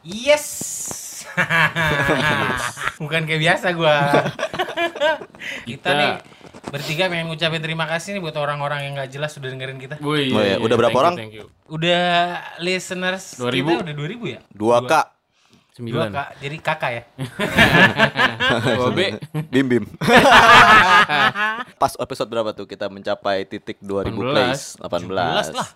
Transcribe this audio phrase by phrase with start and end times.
[0.00, 0.46] Yes.
[3.02, 3.96] Bukan kayak biasa gua.
[5.68, 6.12] kita Kita- nih
[6.70, 9.98] bertiga pengen ngucapin terima kasih nih buat orang-orang yang nggak jelas sudah dengerin kita.
[9.98, 11.14] Wih, Oh iya, udah berapa thank you, orang?
[11.18, 11.46] Thank you.
[11.66, 12.04] Udah
[12.62, 13.50] listeners 2000.
[13.50, 14.40] kita udah 2000 ya?
[14.54, 14.92] Dua K.
[15.80, 16.08] Dua Sembilan.
[16.12, 17.02] kak, jadi kakak ya?
[18.76, 19.00] Dua B.
[19.48, 19.84] Bim bim.
[21.80, 24.20] Pas episode berapa tuh kita mencapai titik 2000 18.
[24.20, 24.62] plays?
[24.76, 25.56] 17 18.
[25.56, 25.68] lah.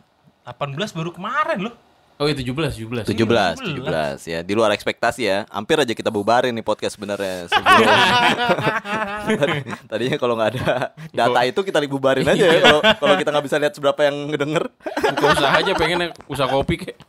[0.45, 1.75] 18 baru kemarin loh.
[2.15, 3.11] Oh iya 17, 17.
[3.11, 4.47] 17, 17 ya.
[4.47, 5.51] Di luar ekspektasi ya.
[5.51, 7.51] Hampir aja kita bubarin nih podcast sebenarnya
[9.91, 12.63] Tadinya kalau nggak ada data itu kita bubarin aja ya.
[12.63, 14.71] Kalau kalau kita nggak bisa lihat seberapa yang ngedenger.
[15.19, 17.03] Buka usaha aja pengen usaha kopi kayak.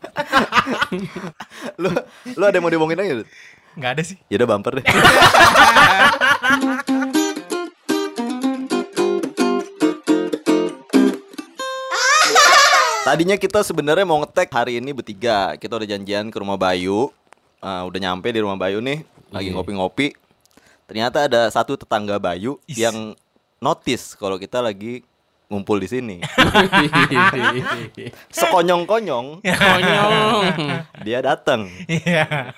[1.81, 1.93] lu
[2.33, 3.21] lu ada yang mau diomongin?
[3.21, 3.29] Dut?
[3.77, 4.17] Nggak ada sih.
[4.25, 4.85] Ya udah bumper deh.
[13.05, 15.53] Tadinya kita sebenarnya mau ngetek hari ini bertiga.
[15.61, 17.13] Kita udah janjian ke rumah Bayu.
[17.61, 19.61] Ah, udah nyampe di rumah Bayu nih, lagi Iya.
[19.61, 20.17] ngopi-ngopi.
[20.89, 22.81] Ternyata ada satu tetangga Bayu Is.
[22.81, 23.13] yang
[23.61, 25.05] notice kalau kita lagi
[25.49, 26.17] ngumpul di sini.
[28.33, 29.45] Sekonyong-konyong
[31.05, 31.69] dia datang.
[31.85, 32.53] Iya.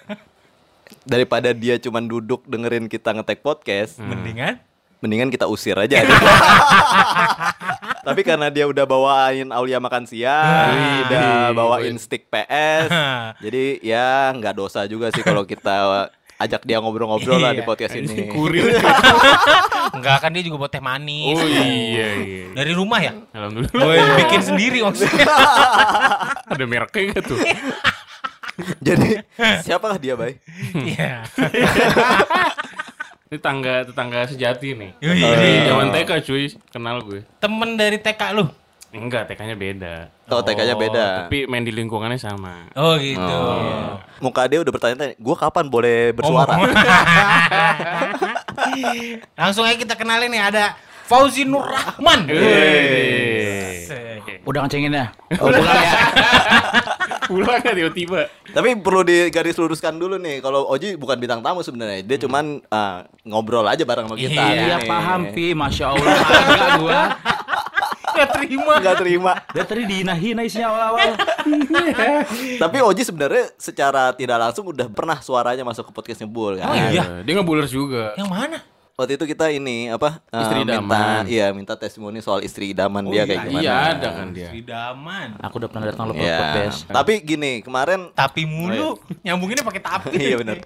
[1.04, 4.64] Daripada dia cuman duduk dengerin kita ngetek podcast, Mendingan
[5.00, 6.02] mendingan kita usir aja.
[8.02, 12.00] Tapi karena dia udah bawain Aulia makan siang, Wih, udah wih, bawain wih.
[12.00, 12.88] stick PS,
[13.38, 17.68] jadi ya nggak dosa juga sih kalau kita ajak dia ngobrol-ngobrol lah di Iya.
[17.68, 18.30] podcast ini.
[18.30, 18.80] Kurir.
[19.92, 21.34] enggak kan dia juga buat teh manis.
[21.34, 21.66] Oh iya
[22.16, 22.46] iya.
[22.54, 23.12] Dari rumah ya?
[23.34, 23.74] Alhamdulillah.
[23.76, 25.26] Gue bikin sendiri maksudnya.
[26.54, 27.40] Ada mereknya gak tuh?
[28.80, 29.10] Jadi
[29.62, 30.38] siapakah dia, Bay?
[30.74, 31.26] Iya.
[33.28, 34.92] Ini tangga tetangga sejati nih.
[35.04, 35.20] Yoi.
[35.20, 37.28] Dari zaman TK cuy, kenal gue.
[37.44, 38.48] Temen dari TK lu.
[38.88, 40.08] Enggak, TK-nya beda.
[40.32, 41.28] Oh, TK-nya beda.
[41.28, 42.72] Tapi main di lingkungannya sama.
[42.72, 43.20] Oh gitu.
[43.20, 44.00] Oh.
[44.24, 46.56] Muka dia udah bertanya-tanya, gue kapan boleh bersuara?
[46.56, 46.64] Oh.
[49.40, 52.32] Langsung aja kita kenalin nih ada Fauzi Nur Rahman.
[52.32, 53.37] Wih.
[54.44, 55.06] Udah ngecengin ya?
[55.42, 55.94] Oh, pulang ya?
[57.28, 58.32] Pulang kan tiba-tiba.
[58.56, 63.04] Tapi perlu digaris luruskan dulu nih, kalau Oji bukan bintang tamu sebenarnya, dia cuman ah,
[63.28, 64.32] ngobrol aja bareng sama kita.
[64.32, 64.88] Iya, Iya nih.
[64.88, 67.02] paham Pi, Masya Allah Agak gua
[68.18, 68.74] Gak terima.
[68.82, 69.32] Nggak terima.
[69.54, 71.10] Dia tadi dihina-hina isinya awal-awal
[72.58, 76.66] Tapi Oji sebenarnya secara tidak langsung udah pernah suaranya masuk ke podcast Nyebul kan.
[76.66, 77.04] Oh iya?
[77.22, 78.18] Dia ngebuler juga.
[78.18, 78.58] Yang mana?
[78.98, 80.26] Waktu itu kita ini apa?
[80.26, 81.22] eh, Istri minta, idaman.
[81.30, 83.62] Iya, minta testimoni soal istri idaman Oh dia iya, kayak gimana.
[83.62, 84.50] Iya ada kan dia.
[84.50, 85.28] Sidaman.
[85.38, 86.34] Aku udah pernah datang lo Iya.
[86.36, 88.98] podcast Tapi gini, kemarin Tapi mulu.
[89.22, 90.18] Nyambunginnya pakai tapi.
[90.26, 90.66] iya benar.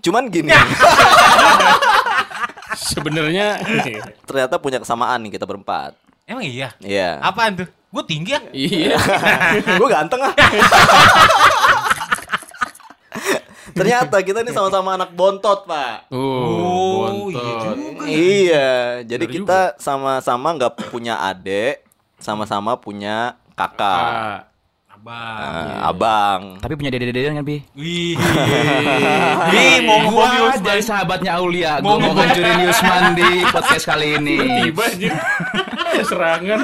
[0.00, 0.48] Cuman gini,
[2.88, 3.60] Sebenarnya
[4.24, 6.00] ternyata punya kesamaan nih kita berempat.
[6.24, 6.72] Emang iya?
[6.80, 7.20] Iya.
[7.20, 7.68] Apaan tuh?
[7.92, 8.40] Gue tinggi ya?
[8.56, 8.96] iya.
[9.80, 10.32] Gue ganteng ah.
[13.76, 16.08] Ternyata kita ini sama-sama anak bontot, Pak.
[16.08, 17.76] Oh, iya bontot.
[17.76, 18.04] juga.
[18.06, 18.70] Iya,
[19.04, 21.84] jadi Bener kita sama-sama nggak punya adik,
[22.16, 24.38] sama-sama punya kakak, Ah,
[24.88, 25.38] Abang.
[25.38, 26.40] eh, abang.
[26.58, 27.60] Tapi punya dede-dede kan Pi?
[27.72, 28.16] Wih.
[29.52, 34.36] Wih, mau Gua dari sahabatnya Aulia Mau Gue mau ngancurin Yusman di podcast kali ini
[34.64, 35.10] tiba aja.
[36.10, 36.60] Serangan.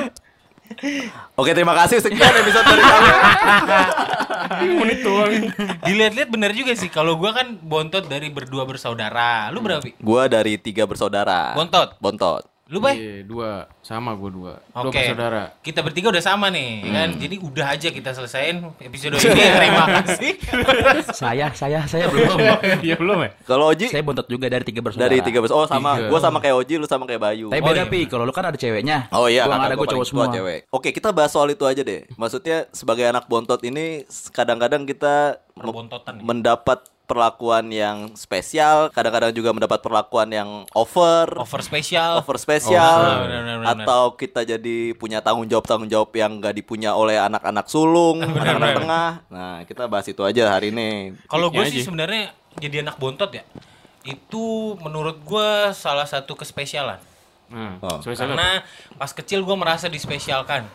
[1.41, 3.11] Oke, terima kasih sekian episode dari kami.
[4.79, 5.33] Menit doang.
[5.83, 6.93] Dilihat-lihat bener juga sih.
[6.93, 9.49] Kalau gua kan bontot dari berdua bersaudara.
[9.49, 9.83] Lu berapa?
[9.99, 11.57] Gua dari tiga bersaudara.
[11.57, 11.97] Bontot.
[11.99, 12.52] Bontot.
[12.73, 12.97] Lu bay?
[12.97, 13.69] Iya, dua.
[13.85, 14.57] Sama gue dua.
[14.73, 14.97] Dua Oke.
[14.97, 15.53] bersaudara.
[15.61, 17.09] Kita bertiga udah sama nih, kan?
[17.21, 19.29] Jadi udah aja kita selesaiin episode ini.
[19.61, 20.33] Terima kasih.
[21.13, 22.39] Saya, saya, saya belum
[22.81, 23.31] Iya belum ya?
[23.45, 25.65] Kalau Oji Saya bontot juga dari tiga bersaudara dari tiga bersaudara.
[25.65, 26.09] Oh sama, Tiga.
[26.09, 27.47] gua sama kayak Oji, lu sama kayak Bayu.
[27.53, 27.91] Tapi Oh, beda iya.
[27.93, 30.07] Pi, kalau lu kan ada ceweknya Oh iya, Gua nggak kakak ada, gua gue cowok
[30.09, 30.59] semua cewek.
[30.73, 32.09] Oke, kita bahas soal itu aja deh.
[32.17, 36.23] Maksudnya sebagai anak bontot ini kadang-kadang kita Perbontotan ya?
[36.25, 42.23] mendapat perlakuan yang spesial, kadang-kadang juga mendapat perlakuan yang over, Over spesial.
[42.23, 43.77] over spesial, Oh, benar, benar, benar.
[43.85, 48.71] atau kita jadi punya tanggung jawab tanggung jawab yang nggak dipunya oleh anak-anak sulung, anak-anak
[48.81, 49.11] tengah.
[49.29, 51.13] Nah, kita bahas itu aja hari ini.
[51.27, 53.45] Kalau gue sih sebenarnya jadi anak bontot ya.
[54.03, 56.99] Itu menurut gua salah satu kespesialan.
[57.53, 58.01] Nah, Oh.
[58.03, 58.65] Karena
[58.97, 60.67] pas kecil gua merasa dispesialkan.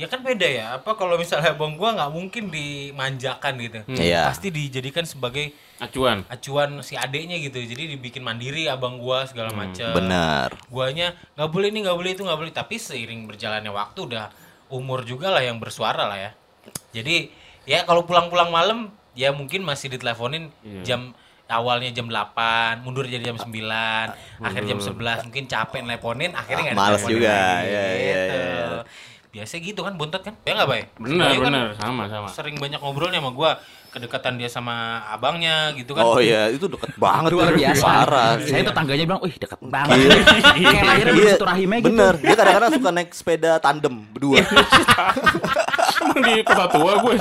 [0.00, 0.80] Ya kan beda ya.
[0.80, 3.80] Apa kalau misalnya abang gua nggak mungkin dimanjakan gitu.
[3.92, 4.32] Iya.
[4.32, 6.24] Pasti dijadikan sebagai acuan.
[6.24, 7.60] acuan si adeknya gitu.
[7.60, 9.92] Jadi dibikin mandiri abang gua segala macam.
[9.92, 10.56] Benar.
[10.72, 12.52] Guanya nggak boleh ini nggak boleh itu nggak boleh.
[12.56, 14.32] Tapi seiring berjalannya waktu udah
[14.72, 16.30] umur juga lah yang bersuara lah ya.
[16.96, 17.28] Jadi
[17.68, 20.80] ya kalau pulang-pulang malam ya mungkin masih diteleponin Iya.
[20.80, 21.00] jam
[21.50, 26.78] awalnya jam 8, mundur jadi jam 9, akhir jam 11 mungkin capek nelponin, akhirnya nggak
[26.78, 27.34] Males diteleponin juga.
[27.34, 28.38] lagi, Iya, iya, gitu.
[28.38, 29.09] iya.
[29.30, 32.28] Biasa gitu kan bontot kan ya nggak bay Benar, Bayu kan benar, sama sama.
[32.28, 33.50] sering banyak ngobrolnya sama gua
[33.88, 34.74] kedekatan dia sama
[35.04, 37.82] abangnya gitu kan Oh iya, itu deket banget Luar biasa.
[37.82, 38.38] Parah.
[38.38, 39.98] Saya tetangganya bilang, wih deket banget.
[39.98, 40.14] Iya.
[40.62, 41.88] Kayak lahirnya Iya, satu rahimnya gitu.
[41.90, 42.14] bener.
[42.16, 44.46] Dia kadang-kadang suka naik sepeda tandem berdua.
[46.00, 47.14] Emang di kota tua gue.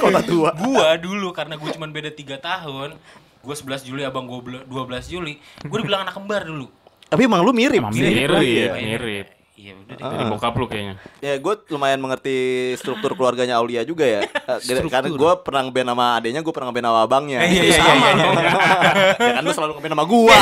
[0.00, 0.50] Kota tua.
[0.54, 2.96] gua dulu karena gua cuma beda tiga tahun
[3.40, 6.68] gua 11 Juli abang gua bel- 12 Juli gua dibilang anak kembar dulu
[7.06, 7.76] Tapi emang lu mirip.
[7.76, 9.26] Emang Mirip, Iya, mirip.
[9.60, 10.94] Iya udah deh Dari bokap lu kayaknya.
[11.20, 12.36] Ya gue lumayan mengerti
[12.74, 14.24] struktur keluarganya Aulia juga ya.
[14.24, 17.38] Eh, Karena gue pernah ngeband sama adenya, gue pernah ngeband sama abangnya.
[17.42, 18.14] Iya, iya, Sama iya, iya.
[18.16, 18.34] dong.
[19.28, 20.38] ya kan lu selalu ngeband sama gua.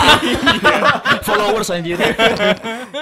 [1.27, 1.99] Followers anjir.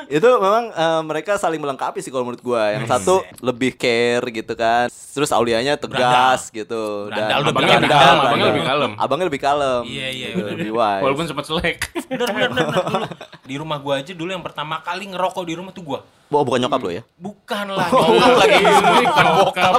[0.08, 2.72] itu memang eh, mereka saling melengkapi sih kalau menurut gua.
[2.72, 4.88] Yang satu lebih care gitu kan.
[4.88, 7.08] Terus Aulianya tegas gitu.
[7.08, 8.48] Berandal, Dan abangnya lebih berandal, kalem, abangnya berandal.
[8.48, 8.90] lebih kalem.
[8.96, 9.82] Abangnya lebih kalem.
[9.84, 10.52] Iya, iya, Gitu, bener.
[10.56, 11.02] Lebih wise.
[11.02, 11.78] Walaupun sempat selek.
[12.06, 13.06] bener bener bener dulu
[13.42, 16.58] di rumah gua aja dulu yang pertama kali ngerokok di rumah tuh gua Oh, bukan
[16.58, 17.02] nyokap lo ya?
[17.16, 18.62] bukan lah nyokap lagi
[19.06, 19.74] bukan bokap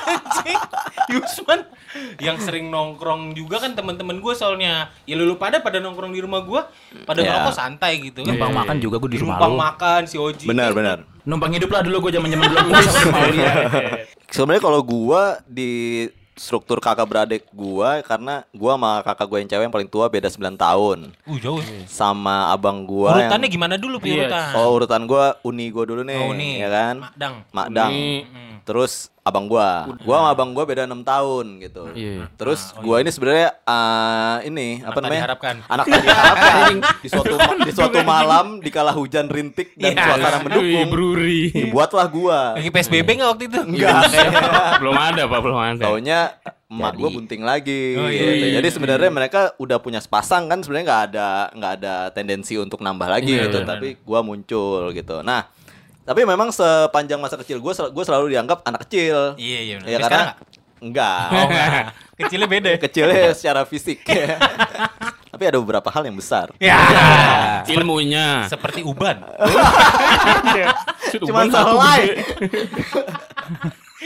[0.00, 0.58] Anjing.
[1.10, 1.60] Yusman
[2.16, 6.40] yang sering nongkrong juga kan teman-teman gua soalnya ya lu pada pada nongkrong di rumah
[6.40, 6.72] gua
[7.04, 7.36] pada Ya.
[7.36, 10.72] ngerokok santai gitu kan Numpang makan juga gue di rumah numpang makan si Oji Benar,
[10.72, 10.76] kan.
[10.78, 10.98] benar.
[11.20, 12.66] Numpang hidup lah dulu gue zaman-zaman belum.
[14.32, 16.06] Sebenarnya kalau gua di
[16.40, 20.32] struktur kakak beradik gua karena gua sama kakak gua yang cewek yang paling tua beda
[20.32, 20.98] 9 tahun.
[21.12, 24.24] uh jauh Sama abang gua urutannya yang gimana dulu Pi, Iya.
[24.24, 26.56] urutan Oh, urutan gua uni gua dulu nih, Oh, uni.
[26.56, 26.94] ya kan?
[27.04, 27.34] Makdang.
[27.52, 27.90] Makdang.
[27.92, 28.24] Uni.
[28.64, 29.84] Terus abang gua.
[30.00, 31.82] Gua sama abang gua beda 6 tahun gitu.
[31.92, 32.26] Iya.
[32.34, 35.20] Terus gua ini sebenarnya eh, ini apa tak namanya?
[35.20, 35.54] diharapkan.
[35.66, 36.72] Anak tak diharapkan.
[37.04, 40.04] di suatu di suatu malam di kala hujan rintik dan Iya.
[40.06, 40.88] suasana mendukung.
[40.90, 41.42] Bruri.
[41.50, 42.40] Dibuatlah gua.
[42.52, 44.02] lagi PSBB nggak waktu itu Enggak.
[44.80, 45.82] belum ada, Pak, belum ada.
[45.82, 46.20] Taunya
[46.66, 47.98] emak gue bunting lagi.
[47.98, 48.44] Oh, iya, gitu.
[48.46, 52.78] iya, Jadi sebenarnya mereka udah punya sepasang kan sebenarnya nggak ada nggak ada tendensi untuk
[52.78, 53.58] nambah lagi Iya, gitu.
[53.60, 53.66] iya.
[53.66, 55.18] Tapi gua muncul gitu.
[55.20, 55.50] Nah,
[56.10, 59.38] tapi memang sepanjang masa kecil gue gue selalu dianggap anak kecil.
[59.38, 59.76] iya iya.
[59.78, 60.22] Ya Tapi karena
[60.82, 61.22] enggak.
[61.30, 61.70] oh enggak
[62.18, 62.78] kecilnya beda ya?
[62.82, 64.02] Kecilnya secara fisik.
[65.30, 66.50] Tapi ada beberapa hal yang besar.
[66.58, 66.74] ya
[67.78, 68.50] Ilmunya.
[68.50, 69.22] seperti uban
[71.14, 72.06] Cuman gede.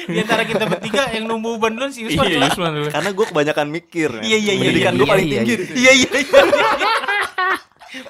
[0.05, 2.53] di antara kita bertiga yang numbu uban dulu si Yusman Iya.
[2.53, 2.89] Yusman dulu.
[2.93, 4.11] Karena gue kebanyakan mikir.
[4.21, 4.23] ya.
[4.29, 5.49] Iya, iya, iya, Pendidikan iya, gue iya, paling iya, tinggi.
[5.49, 5.65] iya.
[5.65, 5.79] sini.
[5.81, 6.43] iya iya iya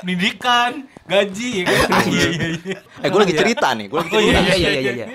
[0.01, 0.71] pendidikan
[1.05, 4.41] gaji ya kan iya iya iya Eh gue lagi cerita nih, gue lagi Oh, cerita.
[4.41, 5.07] Iya iya iya iya.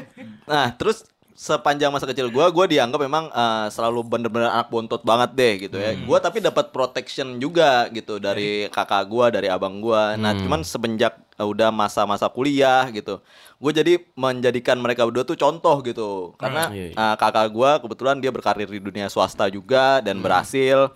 [0.45, 1.01] Nah, terus
[1.39, 5.79] sepanjang masa kecil gua gua dianggap memang eh, selalu bener-bener anak bontot banget deh gitu
[5.79, 5.95] ya.
[6.03, 10.19] Gua tapi dapat protection juga gitu dari kakak gua, dari abang gua.
[10.19, 13.23] Nah, cuman semenjak eh, udah masa-masa kuliah gitu,
[13.55, 16.35] gue jadi menjadikan mereka berdua tuh contoh gitu.
[16.35, 16.95] Karena iya, iya.
[16.99, 20.91] eh, kakak gua kebetulan dia berkarir di dunia swasta juga dan berhasil.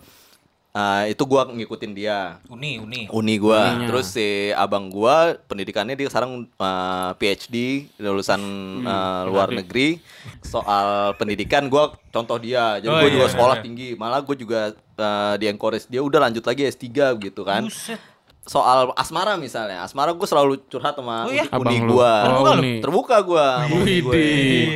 [0.74, 3.86] Eh, itu gua ngikutin dia uni uni uni gua Uninya.
[3.86, 8.42] terus si abang gua pendidikannya dia sekarang uh, PhD lulusan
[8.82, 10.02] uh, luar negeri
[10.42, 13.62] soal pendidikan gua contoh dia jadi Oh, gua iya, juga sekolah iya.
[13.62, 14.60] tinggi malah gua juga
[14.96, 16.90] uh, di encourage dia udah lanjut lagi S3
[17.22, 18.02] gitu kan Buset.
[18.42, 21.46] soal asmara misalnya asmara gua selalu curhat sama Oh, iya?
[21.46, 21.92] uni Abang lu.
[21.94, 22.58] gua Oh, Terbuka lu?
[22.58, 22.74] uni.
[22.82, 24.10] terbuka gua sama uni gue.
[24.10, 24.66] Widih.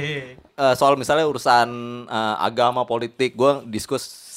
[0.54, 1.68] Eh, soal misalnya urusan
[2.06, 3.66] eh, agama politik gua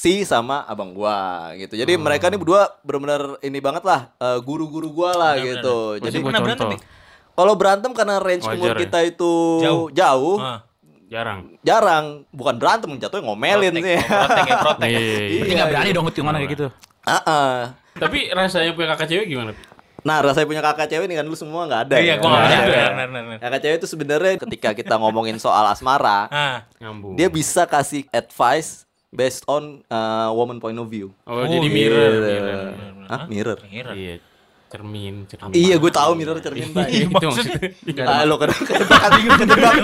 [0.02, 1.14] diskusi sama abang gua
[1.56, 2.02] gitu jadi Oh.
[2.02, 6.42] mereka nih berdua benar-benar ini banget lah eh, guru-guru gua lah gitu Masih jadi pernah
[6.42, 6.70] berantem,
[7.32, 8.78] kalau berantem karena range Wajar umur ya?
[8.82, 9.86] kita itu Jauh.
[9.94, 10.60] jauh, Ah,
[11.06, 11.40] Jarang.
[11.62, 15.38] jarang bukan berantem jatuhnya ngomelin protek, sih oh, protek ya protek Iya.
[15.38, 16.68] Berarti nggak berani dong ngomong kayak gitu.
[17.04, 17.56] Ah, ah.
[17.94, 19.54] Tapi rasanya punya kakak cewek gimana?
[20.02, 22.18] nah rasanya punya kakak cewek nih kan lu semua nggak ada iya ya?
[22.18, 26.58] gua nggak ada kakak cewek itu sebenarnya ketika kita ngomongin soal asmara ah
[27.14, 31.70] dia bisa kasih advice based on uh, woman point of view Oh, Oh, jadi iya.
[31.70, 32.26] mirror, Gitu.
[32.26, 32.60] mirror.
[33.06, 33.94] Hah, mirror Mirror.
[33.94, 34.16] Iya.
[34.72, 35.52] Cermin, cermin.
[35.52, 36.88] Iya, gue tahu mirror cermin Pak.
[36.88, 37.60] Itu maksudnya.
[38.08, 39.04] Ah, lo kadang kejebak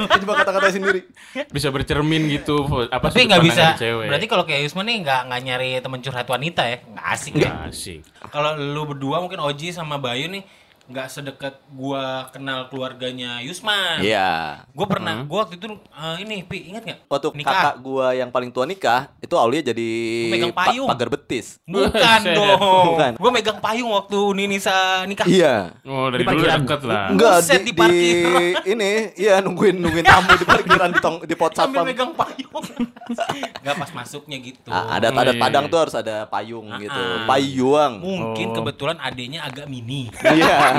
[0.07, 1.03] kejebak kata-kata sendiri.
[1.51, 2.55] bisa bercermin gitu
[2.87, 6.23] apa tapi nggak bisa cewek berarti kalau kayak Yusman nih nggak nggak nyari temen curhat
[6.25, 7.99] wanita ya nggak asik ya Nggak asik
[8.31, 10.47] kalau lu berdua mungkin Oji sama Bayu nih
[10.87, 14.63] nggak sedekat gua kenal keluarganya Yusman Iya.
[14.69, 16.99] Gue pernah, gue waktu itu eh, ini, Pi, ingat nggak?
[17.07, 17.51] Waktu Nikah.
[17.51, 19.89] kakak gua yang paling tua nikah, itu Aulia jadi
[20.29, 20.87] Megang pa- payung.
[20.87, 21.59] pagar betis.
[21.63, 22.59] Bukan dong.
[22.89, 23.11] Bukan.
[23.15, 25.27] Gue megang payung waktu Nisa nikah.
[25.27, 25.75] Iya.
[25.83, 30.33] oh dari Di dulu deket lah Enggak di, di di- ini iya nungguin nungguin tamu
[30.33, 31.85] di parkiran di tong di pot Sambil satpam.
[31.85, 32.63] megang payung.
[33.65, 34.67] Gak pas masuknya gitu.
[34.67, 35.71] Ah, ada Oh, adat iya, Padang iya.
[35.71, 36.95] tuh harus ada payung gitu.
[36.95, 37.25] ah.
[37.25, 37.91] Payung.
[37.99, 38.55] Mungkin Oh.
[38.55, 40.07] kebetulan adanya agak mini.
[40.17, 40.76] Iya.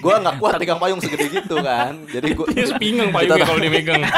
[0.00, 1.92] Gua nggak kuat pegang payung segede gitu kan.
[2.08, 4.02] Jadi gua dia sepinggang payungnya Kita- kalau dia megang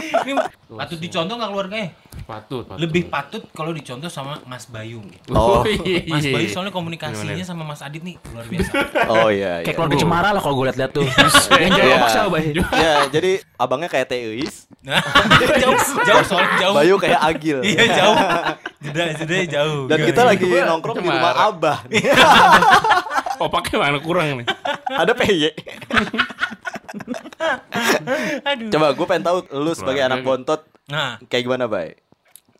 [0.00, 0.32] Ini
[0.70, 1.88] patut dicontoh nggak keluarganya?
[2.24, 2.78] Patut, patut.
[2.78, 5.02] Lebih patut kalau dicontoh sama Mas Bayu.
[5.28, 5.66] Oh.
[5.66, 6.06] iya.
[6.06, 8.70] Mas Bayu soalnya komunikasinya sama Mas Adit nih luar biasa.
[9.12, 9.60] Oh iya.
[9.60, 9.74] Kayak iya.
[9.74, 11.04] keluarga Cemara lah kalau gue liat-liat tuh.
[11.62, 12.08] Yang jawab Iya.
[12.08, 12.44] siapa, Bay?
[12.54, 14.96] Ya, jadi abangnya kayak Teis, Nah,
[15.60, 16.72] jauh, jauh soalnya jauh.
[16.72, 17.58] Bayu kayak Agil.
[17.60, 18.16] Iya jauh.
[18.80, 19.82] Jeda, jeda jauh.
[19.90, 21.34] Dan kita lagi nongkrong di rumah.
[21.52, 21.78] Abah.
[23.40, 24.46] Oh, pakai mana kurang nih?
[24.86, 25.48] Ada PY.
[28.44, 28.68] Aduh.
[28.68, 30.12] Coba gue pengen tahu lu sebagai Keluarga.
[30.12, 31.94] anak bontot Nah, kayak gimana, Bay?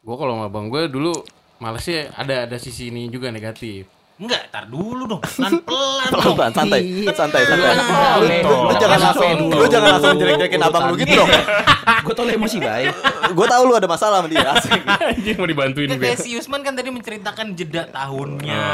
[0.00, 1.10] Gue kalau sama abang gue dulu
[1.58, 3.90] malesnya ada ada sisi ini juga negatif.
[4.20, 5.22] Enggak, tar dulu dong.
[5.32, 6.20] Pelan-pelan dong.
[6.20, 6.80] Pelan-pelan, santai.
[7.10, 7.70] Santai, santai.
[7.72, 8.40] Anak Lu, boleh.
[8.40, 11.30] lu- lu jangan Anak langsung lu jangan langsung jelek-jelekin abang lu gitu dong.
[12.04, 12.84] Gue tau emosi, Bay.
[13.36, 14.52] Gue tahu lu ada masalah sama dia.
[15.00, 15.98] Anjing mau dibantuin gue.
[15.98, 18.64] kayak si Yusman kan tadi menceritakan jeda tahunnya.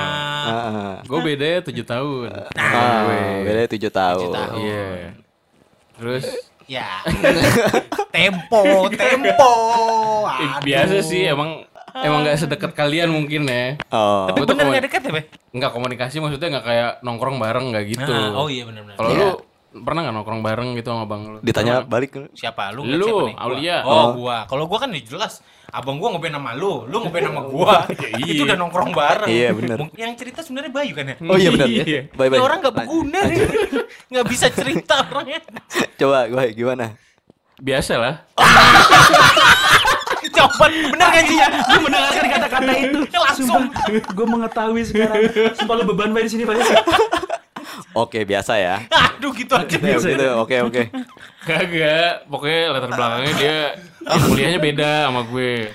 [0.42, 0.92] Heeh.
[1.06, 2.28] Gue beda ya 7 tahun.
[2.52, 3.06] Ah,
[3.40, 4.30] beda 7 tahun.
[4.32, 4.58] tahun.
[4.58, 4.86] Iya.
[5.94, 6.24] Terus
[6.66, 6.98] Ya.
[8.10, 8.60] tempo,
[8.90, 9.52] tempo.
[10.26, 10.60] Aduh.
[10.60, 11.62] biasa sih emang
[12.02, 13.78] emang nggak sedekat kalian mungkin ya.
[13.88, 14.26] Oh.
[14.26, 15.22] Tapi Gua bener gak deket ya, Be?
[15.52, 18.12] Nggak komunikasi maksudnya nggak kayak nongkrong bareng nggak gitu.
[18.12, 18.96] Nah, oh iya benar-benar.
[18.98, 19.20] Kalau Iya.
[19.22, 19.28] lu
[19.76, 21.38] pernah nggak nongkrong bareng gitu sama bang lu?
[21.40, 22.84] Ditanya balik Siapa lu?
[22.84, 23.34] Lu, siapa nih?
[23.36, 23.44] Gua.
[23.44, 23.76] Aulia.
[23.84, 24.08] Oh, Oh.
[24.16, 24.36] gua.
[24.44, 27.74] Kalau gua kan ya jelas abang gua ngeband sama lu, lu ngeband sama gua.
[28.20, 28.32] Iya.
[28.32, 29.28] Itu udah nongkrong bareng.
[29.28, 29.48] Iya.
[29.52, 31.16] Mung- Yang cerita sebenarnya Bayu kan ya?
[31.22, 31.68] Oh iya benar.
[31.68, 32.00] Iya.
[32.08, 32.40] Ini bye.
[32.40, 33.38] orang gak berguna nih.
[34.16, 35.42] Gak bisa cerita orangnya.
[35.98, 36.94] Coba gue gimana?
[37.58, 38.14] Biasa lah.
[40.36, 41.46] Jawaban bener gak sih ya?
[41.48, 43.00] Gue mendengarkan kata-kata itu.
[43.10, 43.62] Langsung.
[44.06, 45.22] Gue mengetahui sekarang.
[45.54, 46.60] Sumpah lu beban, Bay, di sini, Bay.
[47.92, 48.84] Oke, biasa ya.
[48.86, 49.64] Aduh gitu aja.
[49.66, 50.26] Gitu, gitu.
[50.36, 50.82] Oke, oke.
[51.42, 53.56] Kagak, pokoknya latar belakangnya dia
[54.06, 55.72] kuliahnya beda sama gue.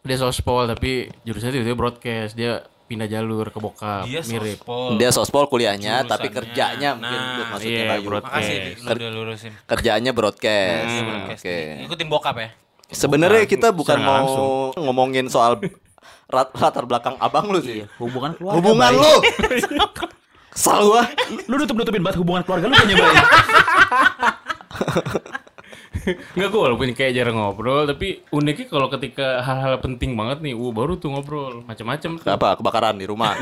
[0.00, 2.32] Dia sospol tapi jurusannya tiba-tiba broadcast.
[2.34, 4.58] Dia pindah jalur ke bokap, Dia mirip.
[4.58, 4.98] sospol.
[4.98, 6.10] Dia sospol kuliahnya, Jurusannya.
[6.10, 8.02] tapi kerjanya mungkin Nah, Dut, maksudnya iya, Bayu.
[8.04, 8.34] broadcast.
[8.34, 9.52] Makasih udah lurusin.
[9.62, 10.82] Kerjaannya broadcast.
[10.82, 11.06] Iya, Oke.
[11.06, 11.44] broadcast.
[11.86, 12.48] Ikutin bokap ya.
[12.90, 14.48] Sebenarnya kita bukan secara mau langsung.
[14.82, 15.58] ngomongin soal
[16.26, 17.86] rat- latar belakang abang lu sih.
[17.98, 19.14] Hubungan keluarga, Hubungan lu.
[20.54, 21.06] Kesal gua.
[21.46, 23.14] Lu nutup-nutupin banget hubungan keluarga lu kayaknya, Bay.
[26.34, 30.72] Enggak gue walaupun kayak jarang ngobrol, tapi uniknya kalau ketika hal-hal penting banget nih, uh
[30.72, 32.30] baru tuh ngobrol macam-macam tuh.
[32.30, 32.56] Apa?
[32.56, 33.36] Kebakaran di rumah.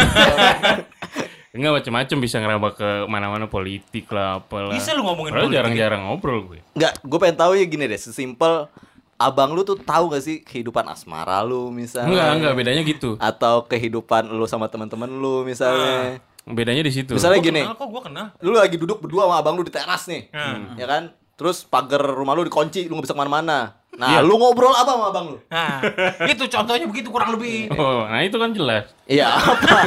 [1.56, 4.74] Enggak macam-macam bisa ngerambah ke mana-mana politik lah apalah.
[4.74, 6.60] Bisa lu ngomongin Padahal politik jarang-jarang ngobrol gue.
[6.74, 8.68] Enggak, gue pengen tahu ya gini deh, sesimpel
[9.18, 12.08] abang lu tuh tahu gak sih kehidupan asmara lu misalnya?
[12.08, 13.10] Enggak, enggak bedanya gitu.
[13.18, 16.22] Atau kehidupan lu sama teman-teman lu misalnya.
[16.44, 17.12] Bedanya di situ.
[17.12, 18.26] Misalnya Gua gini, kenal kok gua kenal.
[18.38, 20.74] lu lagi duduk berdua sama abang lu di teras nih, Hmm.
[20.74, 21.02] ya kan?
[21.34, 23.76] Terus pagar rumah lu dikunci, lu gak bisa ke mana-mana.
[23.92, 24.20] Nah, Iya.
[24.22, 25.38] lu ngobrol apa sama abang lu?
[25.48, 25.82] Nah,
[26.24, 27.68] itu contohnya begitu kurang lebih.
[27.74, 28.86] Oh, nah itu kan jelas.
[29.04, 29.78] Iya, apa?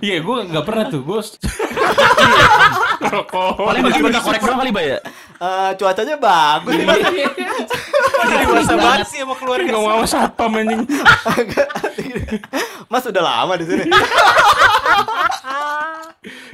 [0.00, 1.36] Iya, gue nggak pernah tuh, bos.
[3.02, 3.54] Rokok.
[3.58, 4.98] Paling bagi kita korek doang kali, Bay, ya?
[5.42, 7.02] Eh, cuacanya bagus nih, Mas.
[7.02, 9.66] Jadi masa banget sih sama keluarga.
[9.66, 10.82] Nggak mau siapa anjing.
[12.86, 13.84] Mas udah lama di sini.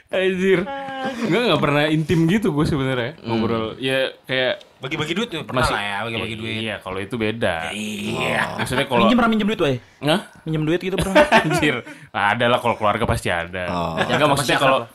[0.09, 0.64] Anjir.
[1.28, 3.76] Enggak nggak pernah intim gitu gue sebenarnya ngobrol.
[3.76, 6.54] Ya kayak Bagi-bagi duit tuh pernah masih lah ya, bagi-bagi Ya, duit.
[6.62, 7.75] Iya, kalau itu beda.
[7.75, 8.62] Iya.
[8.62, 9.76] Maksudnya kalau Minjem pernah minjem duit, Bay?
[10.07, 10.21] Hah?
[10.47, 11.18] Minjem duit gitu pernah?
[11.42, 11.83] Anjir.
[12.14, 13.66] Ada lah kalau keluarga pasti ada.
[13.75, 13.99] Oh.
[13.99, 14.87] Ya enggak maksudnya kalau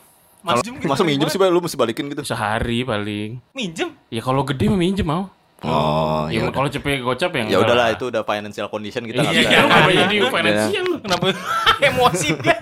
[0.44, 1.40] Mas Jum gitu Masa minjem sih?
[1.40, 2.20] Lu mesti balikin gitu.
[2.20, 3.40] sehari paling.
[3.50, 3.96] Minjem?
[4.08, 5.32] Ya kalau gede mah minjem mau.
[5.64, 7.96] Oh, Ya, kalau cepet gocap ya Ya enggak udahlah lah.
[7.96, 9.56] itu udah financial condition kita nggak Iya, bisa.
[9.56, 10.96] kenapa jadi finansial lu?
[11.00, 11.24] Kenapa
[11.88, 12.56] emosi dia?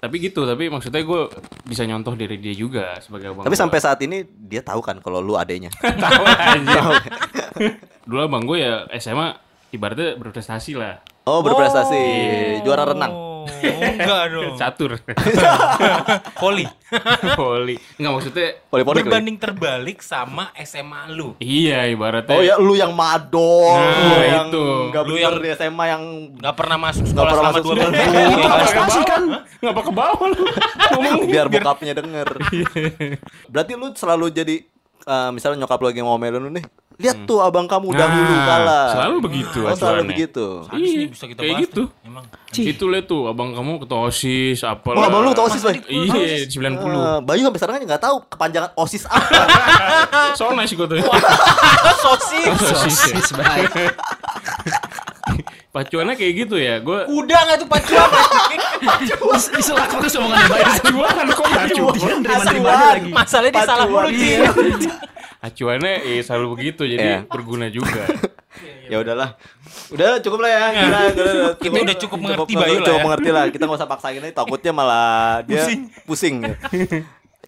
[0.00, 1.20] Tapi gitu, tapi maksudnya gue
[1.62, 3.44] bisa nyontoh diri dia juga sebagai abang.
[3.44, 3.60] Tapi gua.
[3.60, 5.68] sampai saat ini dia tahu kan kalau lu adenya.
[6.08, 6.80] tahu aja.
[8.08, 9.36] Dulu abang gue ya SMA
[9.68, 11.04] ibaratnya berprestasi lah.
[11.22, 12.00] Oh, berprestasi.
[12.64, 13.12] Juara renang.
[13.44, 14.54] Oh, enggak dong.
[14.54, 14.90] Catur.
[16.40, 16.64] Poli.
[17.34, 17.76] Voli.
[17.96, 19.06] Enggak maksudnya Poli-poli kali.
[19.06, 21.34] Berbanding terbalik sama SMA lu.
[21.38, 22.32] iya ibaratnya.
[22.32, 24.64] Oh ya lu yang madong, Nah, lu yang itu.
[24.90, 26.02] nggak Lu yang- di SMA yang
[26.34, 27.92] Gak pernah masuk Nggak sekolah pernah selama masuk dua bulan.
[27.92, 29.22] Iya, prestasi kan?
[29.58, 30.44] Ngapa ke bawah lu?
[30.92, 32.28] Ngomong biar bokapnya denger.
[33.52, 34.56] Berarti lu selalu jadi
[35.02, 36.64] eh, misalnya nyokap lu lagi ngomelin lu nih.
[37.02, 38.80] Lihat tuh abang kamu dahulu Nah, kala.
[38.88, 40.46] Selalu begitu Oh, selalu begitu.
[40.64, 41.82] Sadis nih bisa kita kayak gitu.
[41.84, 42.24] nih, Emang.
[42.52, 45.82] Itu lihat tuh abang kamu ketua OSIS apa Oh, abang lu tau OSIS, Bay?
[45.84, 46.78] Iya, 90.
[46.78, 49.40] Eh, Bayu sampai sekarang aja nggak tahu kepanjangan OSIS apa.
[50.38, 50.96] Soalnya sih gue tuh.
[51.98, 52.46] Sosis.
[52.54, 52.94] OSIS.
[52.94, 53.66] Sosis, Bay.
[55.72, 56.76] Pacuannya kayak gitu ya.
[56.78, 58.08] Gue Kuda nggak tuh pacuan?
[59.56, 60.62] Istilah kau tuh omongannya, Bay.
[60.68, 62.20] Pacuan kok pacuan.
[62.20, 62.96] Pacuan.
[63.08, 64.36] Masalahnya dia salah mulu, Ci.
[65.42, 67.18] Acuannya eh, selalu begitu jadi Iya.
[67.26, 68.06] berguna juga.
[68.92, 69.34] ya udahlah.
[69.90, 70.62] Udah cukup lah ya.
[70.70, 73.04] Kita, udah, Kita udah cukup mengerti Bayu lah Cukup ya.
[73.04, 73.44] mengerti lah.
[73.50, 75.80] Kita nggak usah paksain aja takutnya malah dia Pusing.
[76.06, 76.36] pusing.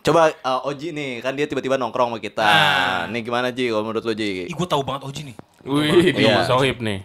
[0.03, 2.45] Coba uh, Oji nih, kan dia tiba-tiba nongkrong sama kita.
[3.09, 4.45] Nih gimana Ji kalau menurut lo Ji?
[4.45, 5.37] Ih, gue tahu banget Oji nih.
[5.65, 6.13] Wih, Iya.
[6.13, 7.01] dia sohib nih.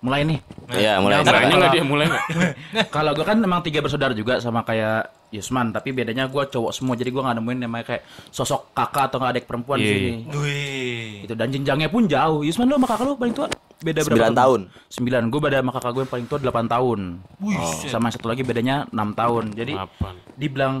[0.00, 0.38] Mulai nih.
[0.70, 1.20] Iya, mulai.
[1.20, 2.24] Mulainya nggak dia mulai nggak?
[2.94, 6.94] Kalau gue kan emang tiga bersaudara juga sama kayak Yusman, tapi bedanya gue cowok semua,
[6.94, 9.92] jadi gue nggak nemuin namanya kayak sosok kakak atau nggak adik perempuan di Iya.
[9.94, 10.12] sini.
[10.32, 11.10] Wih.
[11.22, 12.40] Itu dan jenjangnya pun jauh.
[12.40, 13.46] Yusman lu sama kakak lu paling tua
[13.78, 14.08] beda berapa?
[14.08, 14.60] Sembilan tahun.
[14.88, 15.22] Sembilan.
[15.28, 17.00] Gue beda sama kakak gue yang paling tua 8 tahun.
[17.38, 17.72] Wih, Oh.
[17.86, 19.44] Sama satu lagi bedanya 6 tahun.
[19.52, 20.16] Jadi Apaan?
[20.34, 20.74] dibilang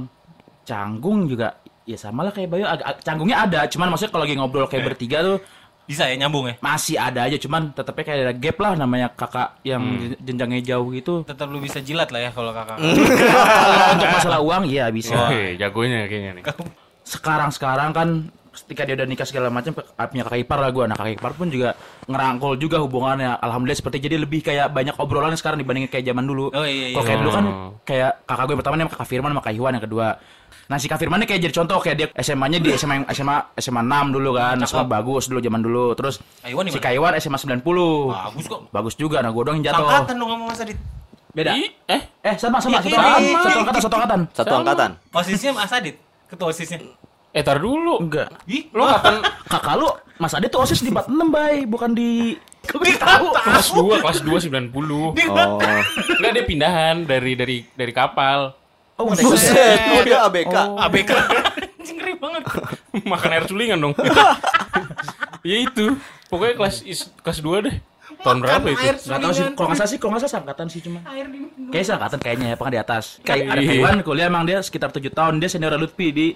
[0.62, 4.36] canggung juga ya sama lah kayak Bayu agak ag- canggungnya ada cuman maksudnya kalau lagi
[4.36, 5.36] ngobrol kayak bertiga tuh
[5.90, 6.54] Bisa ya nyambung ya?
[6.60, 10.86] masih ada aja cuman tetapnya kayak ada gap lah namanya kakak yang jen- jenjangnya jauh
[10.90, 12.78] gitu Tetap lu bisa jilat lah ya kalau kakak.
[13.66, 16.44] kalau untuk masalah uang iya bisa Wih, jagonya kayaknya nih.
[17.02, 18.08] sekarang sekarang kan
[18.52, 21.32] ketika dia udah nikah segala macam ke- punya kakak ipar lah gue nah kakak ipar
[21.32, 26.02] pun juga ngerangkul juga hubungannya alhamdulillah seperti jadi lebih kayak banyak obrolan sekarang dibandingin kayak
[26.04, 26.92] zaman dulu Oh, iya, iya.
[26.92, 27.70] kalau kayak dulu kan Oh.
[27.82, 30.08] kayak kakak gue yang pertama namanya kakak Firman sama kakak Iwan yang kedua
[30.66, 33.82] nah si kak Firman ini kayak jadi contoh kayak dia SMA-nya di SMA SMA SMA
[33.82, 37.38] 6 dulu kan SMA bagus dulu zaman dulu terus Kak Iwan si kak Iwan SMA
[37.38, 37.62] 90
[38.08, 38.60] Bagus kok.
[38.68, 40.78] bagus juga nah gue doang yang jatuh Angkatan dong sama Mas Adit.
[41.30, 43.38] beda Ih, eh, eh sama sama Iya, satu iya, angkatan iya.
[43.38, 44.90] satu angkatan satu angkatan Satu angkatan.
[45.12, 45.94] Osisnya Mas Adit.
[46.26, 46.78] Ketua Osisnya.
[47.30, 48.02] Eh tar dulu.
[48.02, 49.88] enggak Ih, Lo kapan Kakak lu
[50.20, 53.32] Mas Ade tuh OSIS di 46, Bay, bukan di gue tahu?
[53.32, 54.68] kelas 2, kelas 2 90.
[54.76, 55.16] Oh.
[55.16, 58.52] Enggak dia pindahan dari dari dari kapal.
[59.00, 60.54] Oh, Buset, oh dia ABK.
[60.76, 61.10] ABK.
[61.80, 62.42] Anjing ngeri banget.
[63.16, 63.94] Makan air sulingan dong.
[65.48, 65.96] ya itu.
[66.28, 67.76] Pokoknya kelas is, kelas 2 deh.
[68.20, 69.08] Tahun berapa itu?
[69.08, 71.00] Gak tau sih, kalau nggak salah sih, kalau nggak salah angkatan sih cuma.
[71.72, 73.04] Kayaknya seangkatan kayaknya ya, pokoknya di atas.
[73.24, 73.72] Kayak ada Iya.
[73.80, 76.26] Iwan kuliah emang dia sekitar 7 tahun, dia senior Lutfi di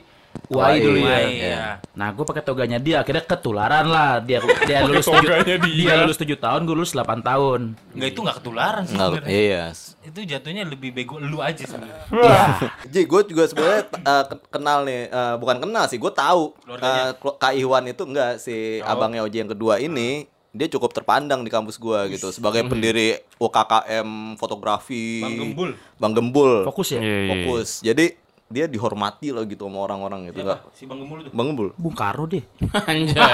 [0.45, 1.09] UAI dulu ya.
[1.09, 1.63] Wah, iya.
[1.95, 4.21] Nah, gue pakai toganya dia, akhirnya ketularan lah.
[4.21, 5.57] Dia dia lulus 7, dia.
[5.61, 7.61] dia lulus 7 tahun, gue lulus 8 tahun.
[7.93, 9.31] Enggak itu enggak ketularan sih Nggak, sebenarnya.
[9.33, 9.65] iya.
[10.05, 12.05] Itu jatuhnya lebih bego lu aja sebenarnya.
[12.15, 12.43] Iya.
[12.87, 17.11] Ji, gue juga sebenarnya uh, ke- kenal nih, uh, bukan kenal sih, gue tahu uh,
[17.35, 20.25] Kak Iwan itu enggak si abangnya Oji yang kedua ini
[20.55, 25.71] dia cukup terpandang di kampus gua gitu sebagai pendiri UKKM fotografi Bang Gembul.
[25.99, 27.03] Bang Gembul Fokus ya?
[27.03, 27.31] Iya, iya.
[27.35, 28.15] fokus jadi
[28.47, 30.61] dia dihormati loh gitu sama orang-orang gitu Siapa?
[30.61, 31.33] enggak Si Bang Gemul tuh.
[31.33, 32.45] Bang Gembul Bung Karno deh.
[32.91, 33.33] Anjay.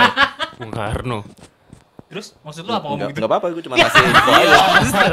[0.57, 1.19] Bung Karno.
[2.11, 3.23] Terus maksud lu apa ngomong gitu?
[3.23, 4.57] enggak apa-apa gue cuma kasih info aja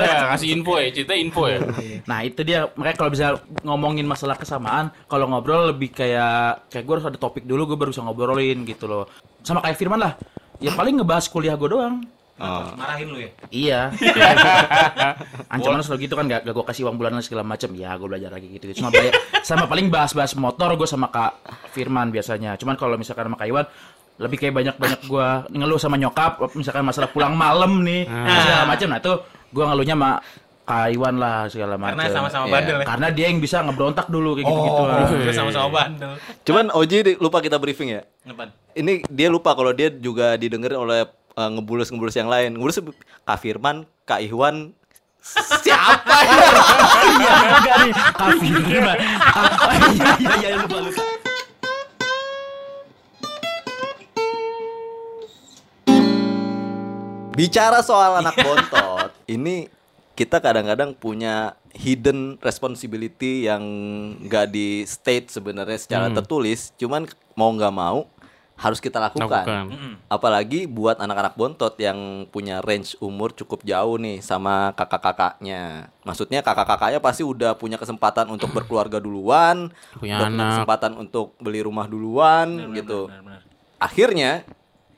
[0.01, 1.57] Ya, kasih info ya, cerita info ya.
[2.05, 3.25] Nah itu dia makanya kalau bisa
[3.61, 7.89] ngomongin masalah kesamaan kalau ngobrol lebih kayak kayak gue harus ada topik dulu gue baru
[7.93, 9.05] bisa ngobrolin gitu loh
[9.41, 10.13] sama kayak Firman lah
[10.57, 12.01] ya paling ngebahas kuliah gue doang
[12.37, 12.69] Oh.
[12.73, 13.31] Marahin lu ya.
[13.49, 13.81] iya
[15.53, 18.29] ancaman selalu gitu kan gak, gak gue kasih uang bulanan segala macam ya gue belajar
[18.29, 18.65] lagi gitu.
[18.75, 21.33] Cuma bayar- sama paling bahas-bahas motor gue sama kak
[21.71, 23.65] Firman biasanya cuman kalau misalkan sama kak Iwan
[24.17, 28.99] lebih kayak banyak-banyak gue ngeluh sama nyokap misalkan masalah pulang malam nih segala macam nah
[28.99, 29.13] itu
[29.47, 30.11] gue ngeluhnya sama
[30.63, 32.53] kak Iwan lah segala macam Karena sama-sama Iya.
[32.53, 32.85] bandel ya.
[32.85, 34.73] karena dia yang bisa ngeberontak dulu kayak gitu-gitu.
[34.75, 35.07] Oh, lah.
[35.07, 36.11] udah sama-sama bandel.
[36.43, 38.51] cuman Oji lupa kita briefing ya Depan.
[38.73, 42.81] ini dia lupa kalau dia juga didengerin oleh uh, ngebulus-ngebulus yang lain ngebulus
[43.23, 44.73] Kak Firman Kak Iwan
[45.61, 46.35] siapa ya
[47.17, 47.93] Iya enggak nih.
[48.15, 48.55] Kafir.
[48.63, 48.93] Iya
[50.17, 51.03] iya iya lupa lupa.
[57.37, 59.69] Bicara soal anak bontot, ini
[60.17, 63.61] kita kadang-kadang punya hidden responsibility yang
[64.25, 67.05] nggak di state sebenarnya secara tertulis, cuman
[67.37, 68.09] mau nggak mau
[68.57, 69.29] harus kita lakukan.
[69.29, 69.65] Lakukan.
[70.09, 75.93] Apalagi buat anak-anak bontot yang punya range umur cukup jauh nih sama kakak-kakaknya.
[76.01, 80.49] Maksudnya kakak-kakaknya pasti udah punya kesempatan untuk berkeluarga duluan, Punya udah anak.
[80.57, 83.07] kesempatan untuk beli rumah duluan gitu.
[83.07, 83.41] Benar-benar.
[83.77, 84.31] Akhirnya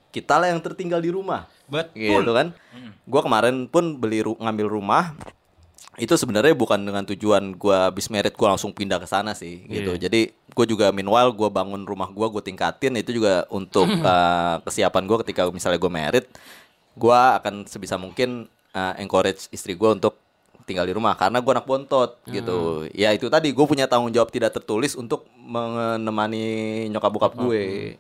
[0.10, 2.24] kita lah yang tertinggal di rumah Betul.
[2.24, 2.56] gitu kan.
[3.04, 5.14] Gua kemarin pun beli ru- ngambil rumah
[6.00, 9.94] itu sebenarnya bukan dengan tujuan gua habis merit gua langsung pindah ke sana sih gitu.
[10.00, 15.04] Jadi gue juga meanwhile gua bangun rumah gua gue tingkatin itu juga untuk uh, kesiapan
[15.06, 16.26] gua ketika misalnya gue merit
[16.96, 20.18] gua akan sebisa mungkin uh, encourage istri gua untuk
[20.64, 22.88] tinggal di rumah karena gua anak bontot gitu.
[22.96, 27.96] Ya itu tadi gue punya tanggung jawab tidak tertulis untuk menemani nyokap bokap gue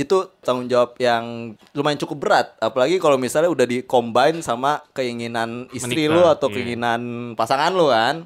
[0.00, 5.68] itu tanggung jawab yang lumayan cukup berat apalagi kalau misalnya udah di combine sama keinginan
[5.70, 6.54] istri Menikah, lu atau iya.
[6.56, 7.00] keinginan
[7.36, 8.24] pasangan lu kan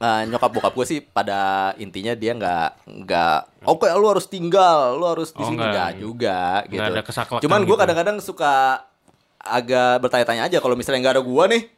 [0.00, 5.04] Nah, nyokap bokap gue sih pada intinya dia nggak nggak oke lu harus tinggal lu
[5.04, 5.72] harus di Oh, sini nggak.
[5.76, 6.40] nggak juga
[6.72, 7.04] gitu ada
[7.44, 7.80] cuman gue gitu.
[7.84, 8.80] kadang-kadang suka
[9.36, 11.68] agak bertanya-tanya aja kalau misalnya nggak ada gua nih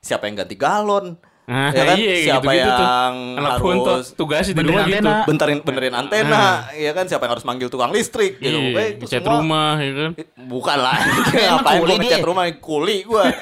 [0.00, 1.16] siapa yang ganti galon
[1.50, 2.86] Nah, ya kan iya, siapa gitu-gitu tuh.
[2.86, 4.96] yang Anak bontot harus tugasnya di benerin rumah gitu.
[5.02, 5.26] antena.
[5.26, 9.34] benterin benerin antena ya kan siapa yang harus manggil tukang listrik gitu Iya, itu semua-
[9.36, 10.10] rumah ya kan.
[10.40, 10.98] bukan lah
[11.50, 13.26] ngapain gua ngecat rumah kuli gua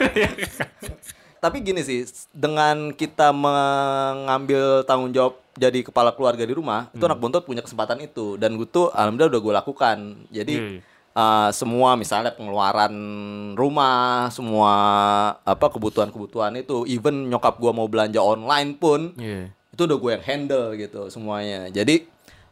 [1.39, 7.11] tapi gini sih dengan kita mengambil tanggung jawab jadi kepala keluarga di rumah, itu Hmm.
[7.11, 9.97] anak bontot punya kesempatan itu dan gue tuh alhamdulillah udah gue lakukan.
[10.29, 10.79] Jadi Iya.
[11.19, 12.95] Uh, semua misalnya pengeluaran
[13.59, 14.73] rumah, semua
[15.43, 19.51] apa kebutuhan-kebutuhan itu, even nyokap gua mau belanja online pun Iya.
[19.75, 21.67] itu udah gue yang handle gitu semuanya.
[21.69, 22.07] Jadi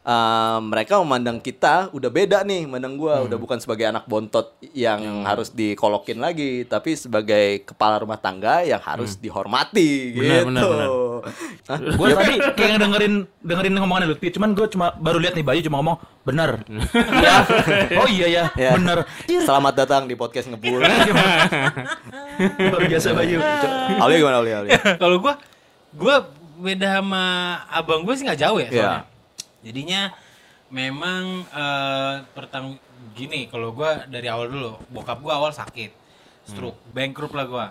[0.07, 3.27] uh, mereka memandang kita udah beda nih, mandang gua Hmm.
[3.27, 8.79] udah bukan sebagai anak bontot yang harus dikolokin lagi, tapi sebagai kepala rumah tangga yang
[8.79, 10.15] harus dihormati Hmm.
[10.15, 10.47] Benar, gitu.
[10.47, 10.89] benar, benar.
[11.67, 11.79] Hah?
[11.83, 15.81] Gue tadi kayak dengerin dengerin ngomongannya Lutfi, cuman gue cuma baru lihat nih Bayu cuma
[15.81, 16.63] ngomong bener.
[16.95, 17.35] Iya.
[17.99, 18.71] Oh iya ya, Ya.
[18.75, 19.03] bener.
[19.27, 20.79] Selamat datang di podcast ngebul.
[20.79, 23.39] Luar biasa Bayu.
[23.99, 24.55] Aulia gimana Aulia?
[24.61, 24.79] Aulia?
[24.95, 25.35] Kalau gua
[25.91, 26.17] gua
[26.57, 27.25] beda sama
[27.69, 28.73] abang gue sih nggak jauh ya Iya.
[28.73, 29.03] soalnya.
[29.67, 30.15] Jadinya
[30.71, 32.79] memang eh pertang
[33.19, 35.91] gini kalau gua dari awal dulu bokap gua awal sakit
[36.47, 37.67] stroke bankrupt lah gua.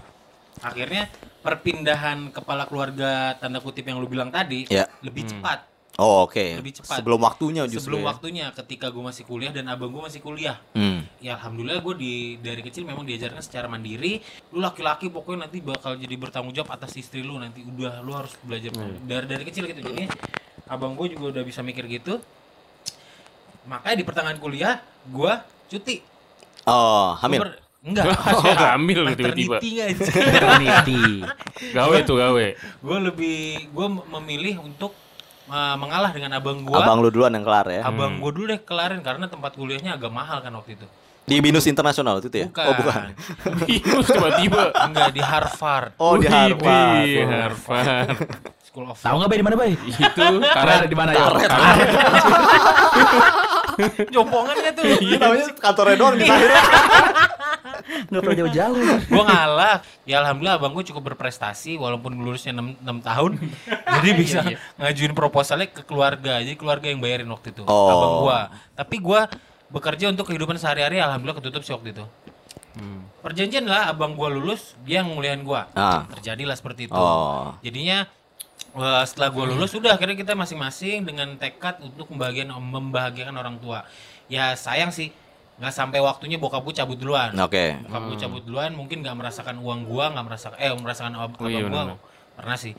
[0.60, 1.08] Akhirnya
[1.40, 4.88] perpindahan kepala keluarga tanda kutip yang lu bilang tadi Iya.
[5.04, 5.64] lebih cepat
[5.96, 6.60] Oh oke.
[6.60, 7.00] Lebih cepat.
[7.00, 7.96] Sebelum waktunya justru.
[7.96, 8.08] sebelum ya.
[8.10, 11.08] waktunya ketika gue masih kuliah dan abang gue masih kuliah Hmm.
[11.18, 15.96] ya alhamdulillah gue di dari kecil memang diajarkan secara mandiri lu laki-laki pokoknya nanti bakal
[15.96, 19.82] jadi bertanggung jawab atas istri lu nanti udah lu harus belajar dari dari kecil gitu
[19.82, 20.12] jadi
[20.68, 22.20] abang gue juga udah bisa mikir gitu
[23.66, 25.34] makanya di pertengahan kuliah gue
[25.68, 26.04] cuti
[26.66, 27.40] Oh, Gua hamil.
[27.40, 28.06] ber- enggak
[28.74, 29.62] Hamil lu tiba-tiba.
[29.62, 31.22] Maternity.
[31.72, 32.48] Gawe tuh gawe.
[32.58, 33.38] gue lebih
[33.70, 34.90] gue memilih untuk
[35.48, 37.82] uh, mengalah dengan abang gue Abang lu duluan yang kelar ya.
[37.84, 40.88] abang gue dulu deh kelarin karena tempat kuliahnya agak mahal kan waktu itu
[41.24, 42.46] Di Binus Internasional itu ya?
[42.46, 43.02] bukan Oh, bukan.
[43.66, 44.70] Binus tiba-tiba.
[44.80, 47.02] enggak di Harvard Oh, di Harvard.
[47.02, 48.14] di Harvard.
[48.62, 49.72] School of Tahu nggak Bay di mana Bay?
[49.74, 51.26] Itu Karena ada di mana ya?
[54.08, 56.62] jompongannya tuh Itu namanya kantornya doang di akhirnya.
[58.06, 58.76] Nggak perlu jauh-jauh.
[59.02, 59.76] gue ngalah.
[60.04, 63.32] Ya alhamdulillah abang gue cukup berprestasi walaupun lulusnya 6, tahun.
[63.96, 64.40] Jadi bisa
[64.76, 67.88] ngajuin proposalnya ke keluarga jadi keluarga yang bayarin waktu itu Oh.
[67.88, 68.38] abang gue
[68.74, 69.22] tapi gue
[69.68, 72.06] bekerja untuk kehidupan sehari-hari alhamdulillah ketutup sih waktu itu.
[73.20, 76.06] Perjanjian lah abang gue lulus dia yang nguliahin gue Ah.
[76.12, 76.94] terjadilah seperti itu.
[76.94, 77.56] Oh.
[77.60, 78.06] jadinya
[78.76, 83.88] eh, setelah gue lulus udah akhirnya kita masing-masing dengan tekad untuk membahagiakan membahagiakan orang tua.
[84.28, 85.10] Ya sayang sih
[85.56, 87.80] nggak sampai waktunya bokap gue cabut duluan Oke.
[87.82, 91.44] Bokap gue cabut duluan mungkin nggak merasakan uang gua nggak merasakan eh merasakan ab- Oh
[91.44, 91.96] abang iya, gua
[92.34, 92.76] pernah sih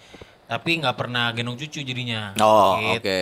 [0.46, 3.00] tapi nggak pernah gendong cucu jadinya Oh, Gitu.
[3.00, 3.18] oke.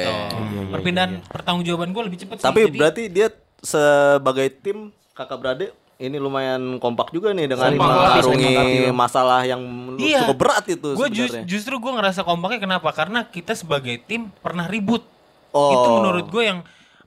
[0.71, 4.79] perpindahan pertanggungjawaban gua lebih cepet sih Tapi Jadi, berarti dia sebagai tim
[5.13, 8.53] kakak beradik ini lumayan kompak juga nih dengan mengarungi
[8.91, 9.63] masalah yang
[9.95, 10.27] Iya.
[10.27, 14.67] cukup berat itu gua ju- justru gua ngerasa kompaknya kenapa karena kita sebagai tim pernah
[14.67, 15.07] ribut
[15.49, 15.71] Oh.
[15.71, 16.59] itu menurut gua yang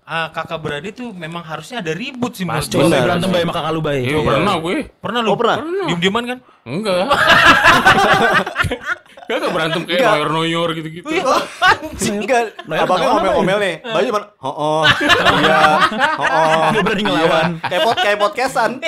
[0.08, 2.88] ah, kakak beradik tuh memang harusnya ada ribut sih menurut Coba.
[2.88, 4.00] Bay berantem Bay sama kakak lu Bay.
[4.02, 4.76] Iya pernah gue.
[4.98, 5.58] pernah lu Oh, pernah?
[5.60, 7.06] diem-dieman kan Enggak.
[9.28, 10.14] Gak berantem kayak Enggak.
[10.16, 11.08] noyor-noyor gitu-gitu.
[11.12, 13.76] Enggak, Noyer abangnya kenapa, ngomel-ngomel nih.
[13.84, 14.28] Bayu mana?
[14.40, 14.84] Oh, oh.
[14.88, 15.60] Iya.
[16.16, 16.62] Oh, oh.
[16.72, 17.50] Nggak berani ngelawan.
[17.60, 18.72] Kayak pod kayak podcastan.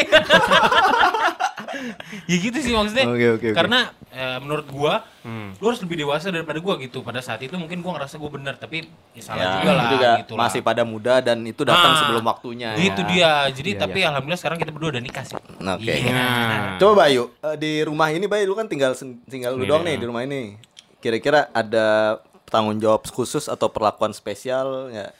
[2.25, 3.47] ya gitu sih maksudnya Oke, oke, oke.
[3.51, 5.51] karena eh, menurut gua Hmm.
[5.53, 8.55] lu harus lebih dewasa daripada gua gitu pada saat itu mungkin gua ngerasa gua benar
[8.55, 10.39] tapi ya salah Ya, juga lah juga gitu lah.
[10.41, 12.69] masih pada muda dan itu datang Ah, sebelum waktunya.
[12.73, 13.05] itu ya.
[13.05, 15.91] dia jadi Iya, tapi alhamdulillah sekarang kita berdua udah nikah sih Oke.
[15.91, 16.09] Iya.
[16.09, 16.75] Nah.
[16.77, 19.69] Coba Bayu, eh, di rumah ini Bayu lu kan tinggal tinggal lu Iya.
[19.69, 20.55] doang nih di rumah ini.
[20.97, 25.11] Kira-kira ada tanggung jawab khusus atau perlakuan spesial nggak?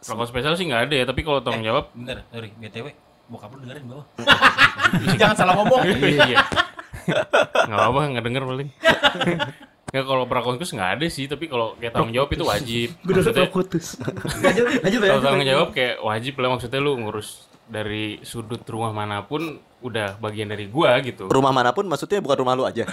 [0.00, 2.94] Rokok spesial sih nggak ada ya, tapi kalau tanggung jawab bentar sorry btw
[3.28, 4.06] bokap lu dengerin bawah
[5.20, 6.40] jangan salah ngomong iya.
[7.68, 8.70] Nggak apa-apa, nggak denger paling.
[9.88, 12.92] Ya kalau perlakuan khusus nggak ada sih, tapi kalau kayak tanggung jawab itu wajib.
[13.00, 13.96] Gue udah putus.
[14.44, 15.08] Lanjut, lanjut ya.
[15.16, 20.20] kalau tanggung jawab kayak wajib lah maksudnya lu ngurus dari sudut rumah mana pun udah
[20.20, 21.32] bagian dari gua gitu.
[21.32, 22.84] Rumah mana pun maksudnya bukan rumah lu aja.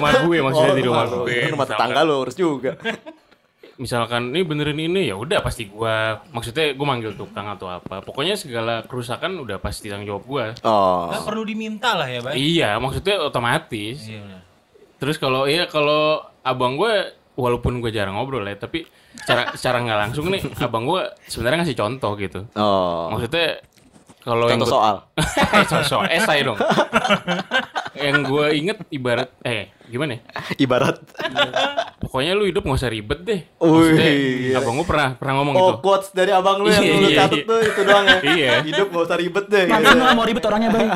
[0.00, 1.28] rumah gue maksudnya di rumah lu.
[1.28, 1.52] gue.
[1.52, 2.80] Rumah tetangga lu urus juga.
[3.76, 8.32] Misalkan ini benerin ini ya udah pasti gua maksudnya gua manggil tukang atau apa pokoknya
[8.34, 11.08] segala kerusakan udah pasti tanggung jawab gua Oh.
[11.08, 14.40] nggak perlu diminta lah ya baik iya maksudnya otomatis iya benar.
[14.96, 19.98] terus kalau iya kalau abang gua walaupun gua jarang ngobrol ya tapi secara secara nggak
[20.02, 23.08] langsung nih abang gua sebenarnya ngasih contoh gitu Oh.
[23.10, 23.60] maksudnya
[24.20, 24.96] kalau yang Contoh gua- soal.
[25.54, 26.58] eh, contoh soal esai dong
[27.96, 30.20] yang gua inget ibarat eh gimana ya
[30.64, 30.96] Ibarat
[32.00, 33.40] pokoknya lu hidup nggak usah ribet deh
[33.98, 34.60] iya.
[34.60, 37.18] abang gua pernah pernah ngomong Oh, gitu quotes dari abang lu yang Iya, lu iya,
[37.24, 37.48] catet iya.
[37.48, 38.18] tuh itu doang ya.
[38.36, 38.52] Iya.
[38.66, 39.64] Hidup gak usah ribet deh.
[39.66, 40.14] Tapi gitu.
[40.14, 40.86] mau ribet orangnya Bay.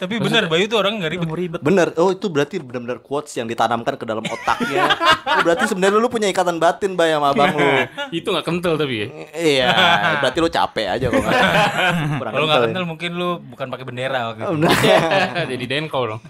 [0.00, 1.60] tapi benar Bayu tuh orang nggak ribet mau ribet.
[1.60, 4.88] Bener, oh itu berarti benar-benar quotes yang ditanamkan ke dalam otaknya.
[5.26, 7.68] Oh, berarti sebenarnya lu punya ikatan batin bay sama abang lu.
[8.14, 9.66] itu nggak kental tapi ya Iya,
[10.24, 11.06] berarti lu capek aja.
[11.10, 14.46] Kurang kalau nggak kental kenal mungkin lu bukan pakai bendera waktu ya.
[14.46, 14.54] itu.
[14.56, 15.46] Bener.
[15.50, 16.20] jadi denko dong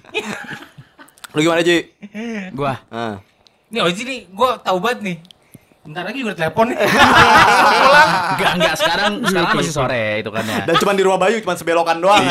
[1.37, 1.85] Lu gimana Ji?
[2.59, 3.21] Gua Ah.
[3.67, 5.17] Nih Oji nih, gue tau banget nih.
[5.83, 6.79] Bentar lagi juga telepon nih.
[8.33, 10.57] Enggak, enggak sekarang sekarang masih sore itu kan ya.
[10.65, 12.23] Dan cuma di rumah Bayu cuma sebelokan doang.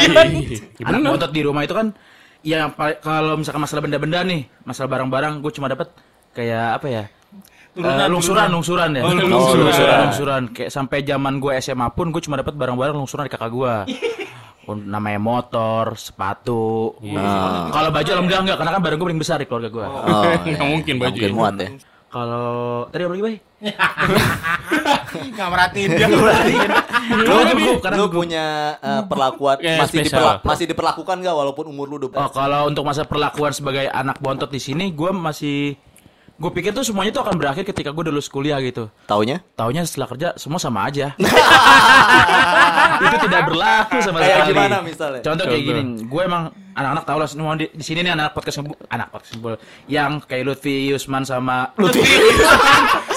[0.81, 1.91] Anak ngotot di rumah itu kan
[2.39, 5.91] ya kalau misalkan masalah benda-benda nih, masalah barang-barang gue cuma dapat
[6.31, 7.03] kayak apa ya?
[7.75, 9.01] Turunan, Eh, lungsuran, lungsuran ya.
[9.03, 9.27] Oh, lungsuran.
[9.29, 9.99] lungsuran, lungsuran.
[10.07, 10.43] lungsuran.
[10.49, 13.75] Kayak sampai zaman gue SMA pun gue cuma dapat barang-barang lungsuran dari kakak gue.
[14.67, 16.97] Namanya motor, sepatu.
[17.13, 17.69] Ah.
[17.69, 19.85] Kalau baju alhamdulillah enggak, karena kan barang gue paling besar di keluarga gue.
[19.85, 21.69] Oh, Nggak mungkin baju mungkin muat ya.
[22.09, 22.47] Kalau
[22.89, 23.35] tadi apa lagi, Bay?
[25.15, 26.07] Enggak merhatiin dia.
[26.07, 26.21] lu,
[27.51, 28.45] Cukup, karena lu punya
[28.79, 32.87] uh, perlakuan Ya, masih diperla- masih diperlakukan gak walaupun umur lu udah Oh, kalau untuk
[32.87, 35.75] masa perlakuan sebagai anak bontot di sini, gue masih
[36.35, 38.91] gue pikir tuh semuanya tuh akan berakhir ketika gue udah lulus kuliah gitu.
[39.07, 41.15] taunya Taunya setelah kerja semua sama aja.
[43.05, 44.51] itu tidak berlaku sama Kayak sekali.
[44.51, 45.21] gimana misalnya?
[45.23, 45.79] Contoh kayak Contoh.
[45.79, 46.43] gini, gue emang
[46.75, 48.59] anak-anak tahu lah semua di, di sini nih anak podcast
[48.91, 49.55] anak podcast ngebul
[49.87, 51.71] yang kayak Lutfi Yusman sama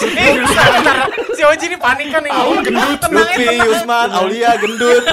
[1.35, 2.31] si Oji ini panik kan nih.
[2.35, 2.99] Oh, gendut.
[3.11, 5.05] Lutfi, Yusman, Aulia, gendut.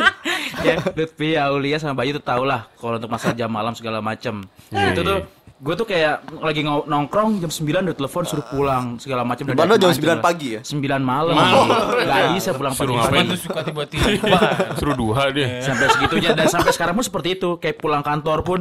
[0.66, 4.46] ya, Lutfi, Aulia sama Bayu tuh tau lah kalau untuk masalah jam malam segala macem.
[4.70, 5.18] Iya, itu tuh
[5.60, 9.76] gue tuh kayak lagi nongkrong jam 9 udah telepon suruh pulang segala macam Di mana
[9.76, 10.60] jam 9 pagi ya?
[10.62, 11.36] 9 malam.
[11.36, 11.68] Malam.
[12.00, 12.96] Gak bisa pulang Suruh pagi.
[12.96, 13.12] ngapain?
[13.20, 14.38] Cuman tuh suka tiba-tiba.
[14.80, 15.60] Suruh duha dia.
[15.60, 18.58] sampai segitunya dan sampai sekarang pun seperti itu kayak pulang kantor pun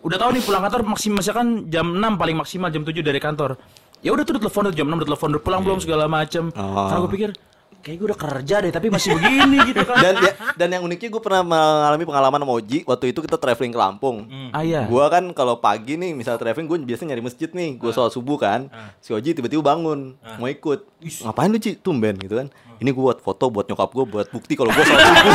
[0.00, 3.60] udah tahu nih pulang kantor maksimal misalkan jam 6 paling maksimal jam 7 dari kantor
[3.98, 6.48] ya udah tuh udah telepon udah jam 6 udah telepon udah pulang belum segala macem
[6.54, 6.86] Oh.
[6.86, 7.30] karena gue pikir
[7.78, 11.08] kayak gue udah kerja deh tapi masih begini gitu kan Dan ya, dan yang uniknya
[11.08, 14.16] gue pernah mengalami pengalaman sama Oji waktu itu kita traveling ke Lampung.
[14.50, 17.90] ah iya Gua kan kalau pagi nih misal traveling gue biasanya nyari masjid nih, gue
[17.90, 18.66] sholat subuh kan.
[18.98, 20.84] Si Oji tiba-tiba bangun mau ikut.
[21.00, 21.76] Ngapain lu Ci?
[21.76, 22.48] Tumben gitu kan.
[22.78, 25.34] Ini gue buat foto buat nyokap gue buat bukti kalau gue sholat subuh.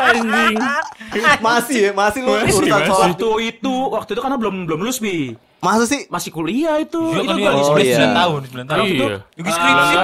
[0.00, 0.56] Anjing.
[1.46, 2.86] masih ya, masih lu Masih, urusan masih.
[2.86, 3.02] sholat.
[3.10, 6.06] waktu itu waktu itu karena belum belum lulus bi Masa sih?
[6.06, 7.98] masih kuliah itu Iya itu kan Oh, iya.
[7.98, 8.84] 9 tahun, 9 tahun.
[8.86, 9.08] Iya.
[9.34, 9.96] Juga skripsi.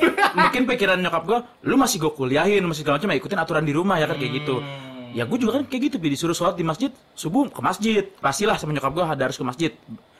[0.40, 3.72] mungkin pikiran nyokap gue lu masih gue kuliahin masih segala macam ya ikutin aturan di
[3.72, 4.64] rumah ya kan kayak gitu
[5.12, 6.08] ya gue juga kan kayak gitu Bi.
[6.08, 9.72] disuruh sholat di masjid subuh ke masjid pastilah sama nyokap gue ada harus ke masjid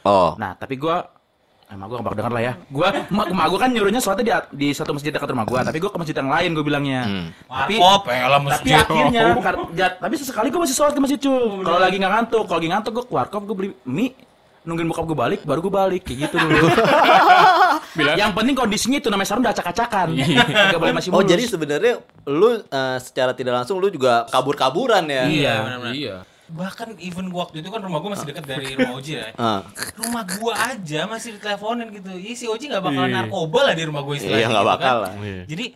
[0.03, 0.35] Oh.
[0.35, 0.97] nah tapi gue
[1.73, 2.53] Emang gue gak bakal denger lah ya.
[2.69, 5.79] Gue, emak, emak gue kan nyuruhnya sholatnya di, di satu masjid dekat rumah gue Tapi
[5.79, 7.01] gue ke masjid yang lain gue bilangnya.
[7.43, 8.77] Tapi Warkop, ya lah tapi masjid.
[8.79, 12.45] akhirnya kar- ja- Tapi sesekali gue masih sholat ke masjid cuy Kalau lagi gak ngantuk
[12.45, 14.13] Kalau lagi ngantuk gue ke warkop gue beli mie
[14.63, 16.67] Nungguin bokap gue balik Baru gue balik Kayak gitu dulu.
[18.15, 20.07] Yang penting kondisinya itu namanya sarung udah acak-acakan.
[20.47, 21.95] Gak boleh masih Oh jadi sebenarnya
[22.27, 25.25] lu eh, secara tidak langsung lu juga kabur-kaburan ya?
[25.27, 25.93] Iya, benar-benar.
[25.93, 26.17] Iya.
[26.53, 29.27] Bahkan even gua waktu itu kan rumah gua masih dekat dari rumah Oji ya.
[29.35, 29.61] Ah.
[29.97, 32.13] Rumah gua aja masih diteleponin gitu.
[32.13, 33.17] Iya si Oji nggak bakalan Iya.
[33.19, 34.39] narkoba lah di rumah gua istilahnya.
[34.39, 35.03] Iya nggak gitu bakal kan.
[35.03, 35.13] lah.
[35.19, 35.45] Iya.
[35.49, 35.67] Jadi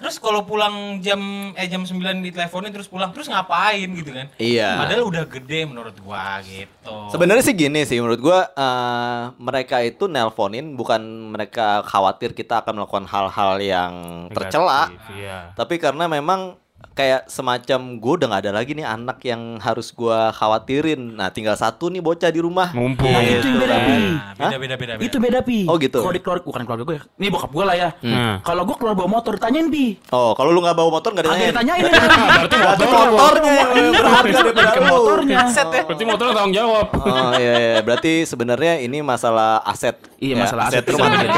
[0.00, 1.20] terus kalau pulang jam
[1.52, 1.92] eh jam 9
[2.24, 4.32] diteleponin terus pulang terus ngapain gitu kan?
[4.36, 4.80] Iya.
[4.80, 6.96] Padahal udah gede menurut gua gitu.
[7.12, 10.98] Sebenarnya sih gini sih menurut gua eh, mereka itu nelponin bukan
[11.30, 13.92] mereka khawatir kita akan melakukan hal-hal yang
[14.32, 15.52] tercela, Iya.
[15.52, 16.56] tapi karena memang
[17.00, 21.16] kayak semacam gue udah nggak ada lagi nih anak yang harus gua khawatirin.
[21.16, 22.68] Nah tinggal satu nih bocah di rumah.
[22.70, 23.08] Ngumpul.
[23.08, 23.96] Nah, itu yang beda, Pi.
[24.36, 24.92] Beda, beda beda beda.
[25.00, 26.00] Itu beda pi Oh, gitu.
[26.00, 28.36] Kalau di keluarga Bukan keluarga gue ya Ini bokap gue lah ya Nah.
[28.40, 31.52] Kalau gue keluar bawa motor Ditanyain pi Oh kalau lu nggak bawa motor nggak ditanyain.
[31.52, 31.84] ditanyain
[32.40, 33.06] Berarti Berarti motor.
[33.06, 34.88] motornya berharga daripada Ke lu.
[34.88, 35.38] motornya
[35.86, 36.86] Berarti motor tanggung jawab.
[36.92, 37.80] Oh iya, iya.
[37.80, 39.96] berarti sebenarnya ini masalah aset.
[40.18, 41.28] Iya Ya, masalah aset mungkin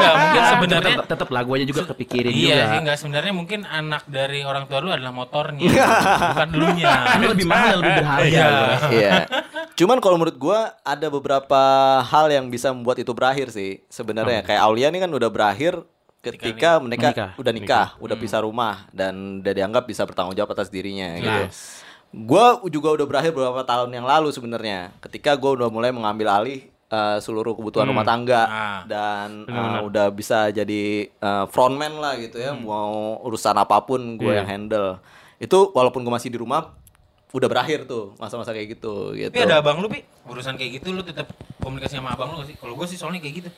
[0.43, 4.79] sebenarnya tetap, lah guanya juga kepikirin Iya juga enggak sebenarnya mungkin anak dari orang tua
[4.81, 5.13] lu adalah
[5.55, 5.87] motornya
[6.33, 6.49] bukan.
[6.51, 8.49] Karena lebih mahal lebih berharga Iya.
[8.91, 9.13] Iya.
[9.73, 11.63] Cuman kalau menurut gua ada beberapa
[12.03, 13.81] hal yang bisa membuat itu berakhir sih.
[13.87, 15.81] Sebenarnya kayak Aulia ini kan udah berakhir
[16.21, 17.31] ketika mereka Menikah.
[17.35, 21.43] udah nikah, udah pisah rumah dan udah dianggap bisa bertanggung jawab atas dirinya gitu.
[21.47, 21.83] Yes.
[22.09, 24.93] Gua juga udah berakhir beberapa tahun yang lalu sebenarnya.
[25.01, 28.81] Ketika gua udah mulai mengambil alih uh, seluruh kebutuhan rumah tangga Ah.
[28.85, 34.29] dan uh, udah bisa jadi uh, frontman lah gitu ya, mau urusan apa pun gue
[34.29, 34.45] Iya.
[34.45, 35.01] yang handle.
[35.43, 36.79] Itu walaupun gue masih di rumah
[37.33, 39.33] udah berakhir tuh masa-masa kayak gitu gitu.
[39.33, 40.05] Tapi ada abang lu, Pi.
[40.29, 41.33] Urusan kayak gitu lu tetap
[41.65, 42.57] komunikasi sama abang lu gak sih?
[42.61, 43.51] Kalau gua sih soalnya kayak gitu.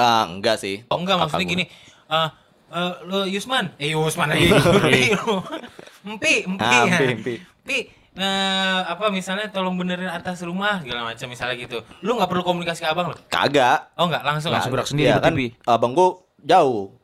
[0.00, 0.80] Ah, enggak sih.
[0.88, 1.64] Oh enggak maksudnya gini.
[2.08, 2.28] Eh
[2.72, 4.48] eh, lu Yusman, eh Yusman lagi.
[6.08, 6.64] Empi, empi.
[6.64, 6.98] Ah, ya.
[6.98, 7.34] Empi, Empi.
[7.62, 7.78] Pi,
[8.18, 11.78] eh, apa misalnya tolong benerin atas rumah segala macam misalnya gitu.
[12.02, 13.16] Lu nggak perlu komunikasi ke abang lu?
[13.30, 13.92] Kagak.
[14.00, 14.50] Oh enggak, langsung.
[14.50, 14.74] Langsung ah?
[14.80, 15.68] gerak sendiri Iya kan berarti, Pi.
[15.68, 16.96] abang gua jauh.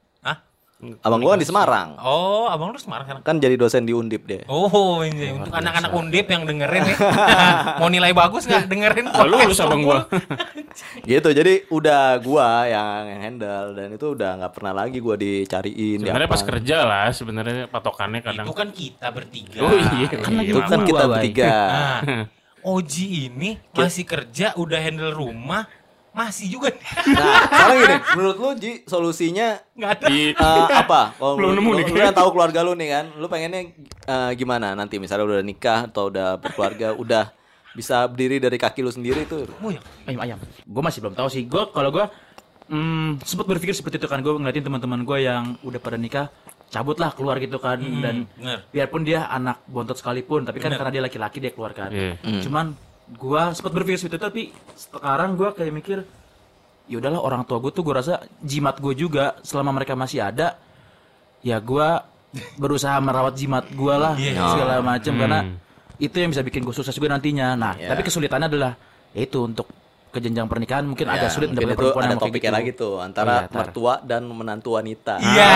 [0.78, 1.98] Abang gua kan di Semarang.
[1.98, 3.22] Oh, abang lu Semarang sekarang.
[3.26, 4.46] Kan jadi dosen di Undip deh.
[4.46, 6.96] Oh, ini untuk anak-anak undip yang dengerin ya.
[7.82, 9.90] Mau nilai bagus nggak dengerin Lalu lulus abang lu?
[9.90, 10.06] gua.
[11.10, 11.28] Gitu.
[11.34, 15.98] Jadi udah gua yang handle dan itu udah nggak pernah lagi gua dicariin.
[15.98, 18.46] Sebenarnya pas kerja lah sebenarnya patokannya kadang.
[18.46, 19.58] Itu kan kita bertiga.
[19.66, 20.06] Oh iya.
[20.14, 21.50] Kan lagi Itu kan gua, kita bertiga.
[21.50, 21.98] Nah,
[22.58, 25.66] Oji ini masih kerja udah handle rumah
[26.18, 26.74] masih juga.
[27.06, 30.06] Nah, sekarang gini, menurut lu Ji, solusinya nggak ada.
[30.10, 31.14] Di eh, apa?
[31.14, 31.84] Kalau Belum lu, nemu nih.
[31.88, 33.60] lu yang tahu keluarga lu nih kan, lu pengennya
[34.04, 37.24] eh, gimana nanti misalnya udah nikah atau udah berkeluarga, udah
[37.70, 39.46] bisa berdiri dari kaki lu sendiri tuh.
[39.62, 39.78] Oh, ya.
[40.04, 42.02] ayam ayam gue masih belum tahu sih gue kalau gue
[42.68, 46.26] hmm, sempat berpikir seperti itu kan gue ngeliatin teman-teman gue yang udah pada nikah
[46.68, 48.66] cabutlah keluar gitu kan dan bener.
[48.68, 50.78] biarpun dia anak bontot sekalipun tapi kan Bener.
[50.82, 52.18] karena dia laki-laki dia keluar kan Iya.
[52.44, 52.76] cuman
[53.10, 54.42] gue sempat berpikir seperti itu tapi
[54.74, 55.98] sekarang gue kayak mikir
[56.84, 60.60] ya udahlah orang tua gue tuh gue rasa jimat gue juga selama mereka masih ada
[61.40, 61.88] ya gue
[62.54, 64.44] berusaha merawat jimat gue lah Iya.
[64.52, 65.40] segala macam karena
[65.96, 67.88] itu yang bisa bikin gue sukses juga nantinya nah Iya.
[67.88, 68.72] tapi kesulitannya adalah
[69.10, 69.68] ya itu untuk
[70.08, 72.56] ke jenjang pernikahan mungkin agak Ya, sulit mungkin mendapatkan itu perempuan ada yang topiknya gitu.
[72.56, 73.52] lagi tuh antara tar.
[73.54, 75.14] mertua dan menantu wanita.
[75.18, 75.48] Iya.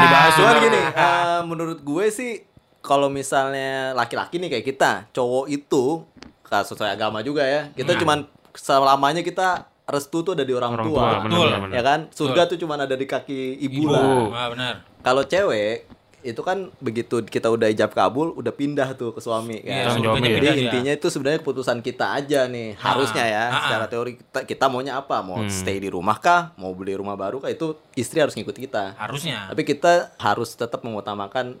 [0.00, 2.32] dibahas cuman gini, eh, menurut gue sih
[2.78, 6.06] kalau misalnya laki-laki nih kayak kita, cowok itu
[6.46, 7.68] sesuai agama juga ya.
[7.70, 9.48] Kita cuman selamanya kita
[9.84, 10.98] restu tuh ada di orang, Orang tua.
[10.98, 11.46] tua, benar, Betul.
[11.46, 11.74] benar, benar.
[11.74, 12.00] Ya kan?
[12.10, 13.92] Surga tuh cuman ada di kaki ibu, Ibu.
[13.92, 14.02] lah.
[14.32, 14.74] Ah, benar.
[15.00, 15.86] Kalau cewek
[16.20, 20.02] itu kan begitu kita udah ijab kabul udah pindah tuh ke suami Iya, kan.
[20.02, 20.10] Ya.
[20.10, 20.52] Jadi dia.
[20.58, 23.44] intinya itu sebenarnya keputusan kita aja nih, harusnya ya.
[23.46, 25.22] ah, Secara teori kita, kita maunya apa?
[25.22, 25.46] Mau Hmm.
[25.46, 26.50] stay di rumah kah?
[26.56, 27.46] Mau beli rumah baru kah?
[27.46, 28.98] Itu istri harus ngikut kita.
[28.98, 29.46] Harusnya.
[29.46, 31.54] Tapi kita harus tetap mengutamakan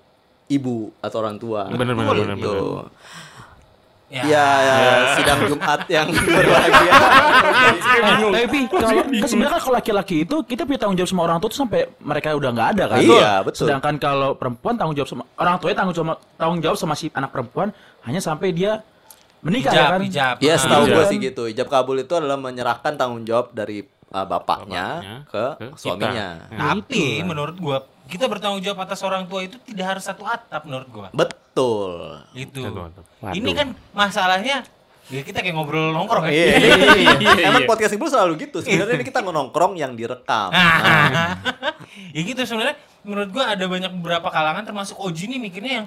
[0.46, 1.66] ibu atau orang tua.
[1.68, 2.22] Bener, bener, Gitu.
[2.24, 2.86] bener, bener.
[4.06, 4.22] Ya.
[4.22, 4.76] Ya, ya,
[5.18, 6.06] sidang Jumat yang
[6.38, 6.94] berbahagia.
[8.30, 11.38] Eh, tapi kalau kan sebenarnya kan kalau laki-laki itu kita punya tanggung jawab sama orang
[11.38, 12.98] tua tuh sampai mereka udah nggak ada kan.
[13.02, 13.66] Iya, betul.
[13.66, 17.30] Sedangkan kalau perempuan tanggung jawab sama orang tuanya tanggung jawab tanggung jawab sama si anak
[17.30, 17.68] perempuan
[18.02, 18.78] hanya sampai dia
[19.42, 20.00] menikah ya Ijab, kan.
[20.00, 20.36] ijab.
[20.38, 20.58] Ya, Ah.
[20.58, 21.42] setahu gue sih gitu.
[21.46, 25.76] Ijab kabul itu adalah menyerahkan tanggung jawab dari uh, bapaknya, Bapaknya ke, ke kita.
[25.76, 26.28] suaminya.
[26.48, 30.88] Tapi menurut gua kita bertanggung jawab atas orang tua itu tidak harus satu atap menurut
[30.90, 31.08] gua.
[31.10, 32.22] Betul.
[32.32, 32.62] Itu.
[33.20, 34.62] Ini kan masalahnya
[35.06, 36.34] ya kita kayak ngobrol nongkrong ya.
[36.34, 36.54] Iya.
[37.18, 37.70] iya, Emang iya.
[37.70, 38.62] podcast ibu selalu gitu.
[38.62, 40.54] Sebenarnya ini kita nongkrong yang direkam.
[42.16, 45.86] ya gitu sebenarnya menurut gua ada banyak beberapa kalangan termasuk Oji nih mikirnya yang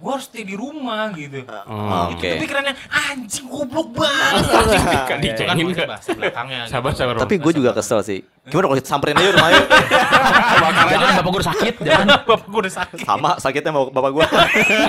[0.00, 1.44] gua harus stay di rumah gitu.
[1.62, 2.24] Oh, Oke.
[2.26, 4.48] Itu pikirannya anjing goblok banget.
[5.10, 5.88] Kan Itu kan dicengin maksud kan.
[5.92, 6.58] bahasa belakangnya.
[6.62, 6.72] gitu.
[6.72, 7.14] Sabar, sabar.
[7.18, 8.18] Tapi gue juga kesel sih.
[8.42, 9.60] Gimana kalau kita samperin aja rumahnya?
[10.90, 12.06] Jangan bapak gue udah sakit, jangan.
[12.24, 12.96] Bapak gua udah sakit.
[13.02, 14.24] Sama sakitnya mau bapak gue.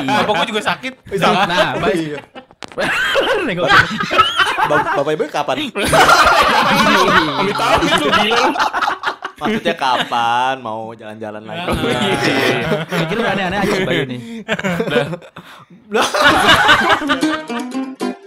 [0.07, 0.93] Bapak gua juga sakit.
[1.19, 2.15] Nah, baik.
[3.51, 5.55] Gua- bapak ibu kapan?
[7.35, 8.47] Amit amit gila lu.
[9.41, 11.73] Maksudnya kapan mau jalan-jalan lagi?
[12.93, 14.45] Mikir udah aneh-aneh aja si Bayu nih.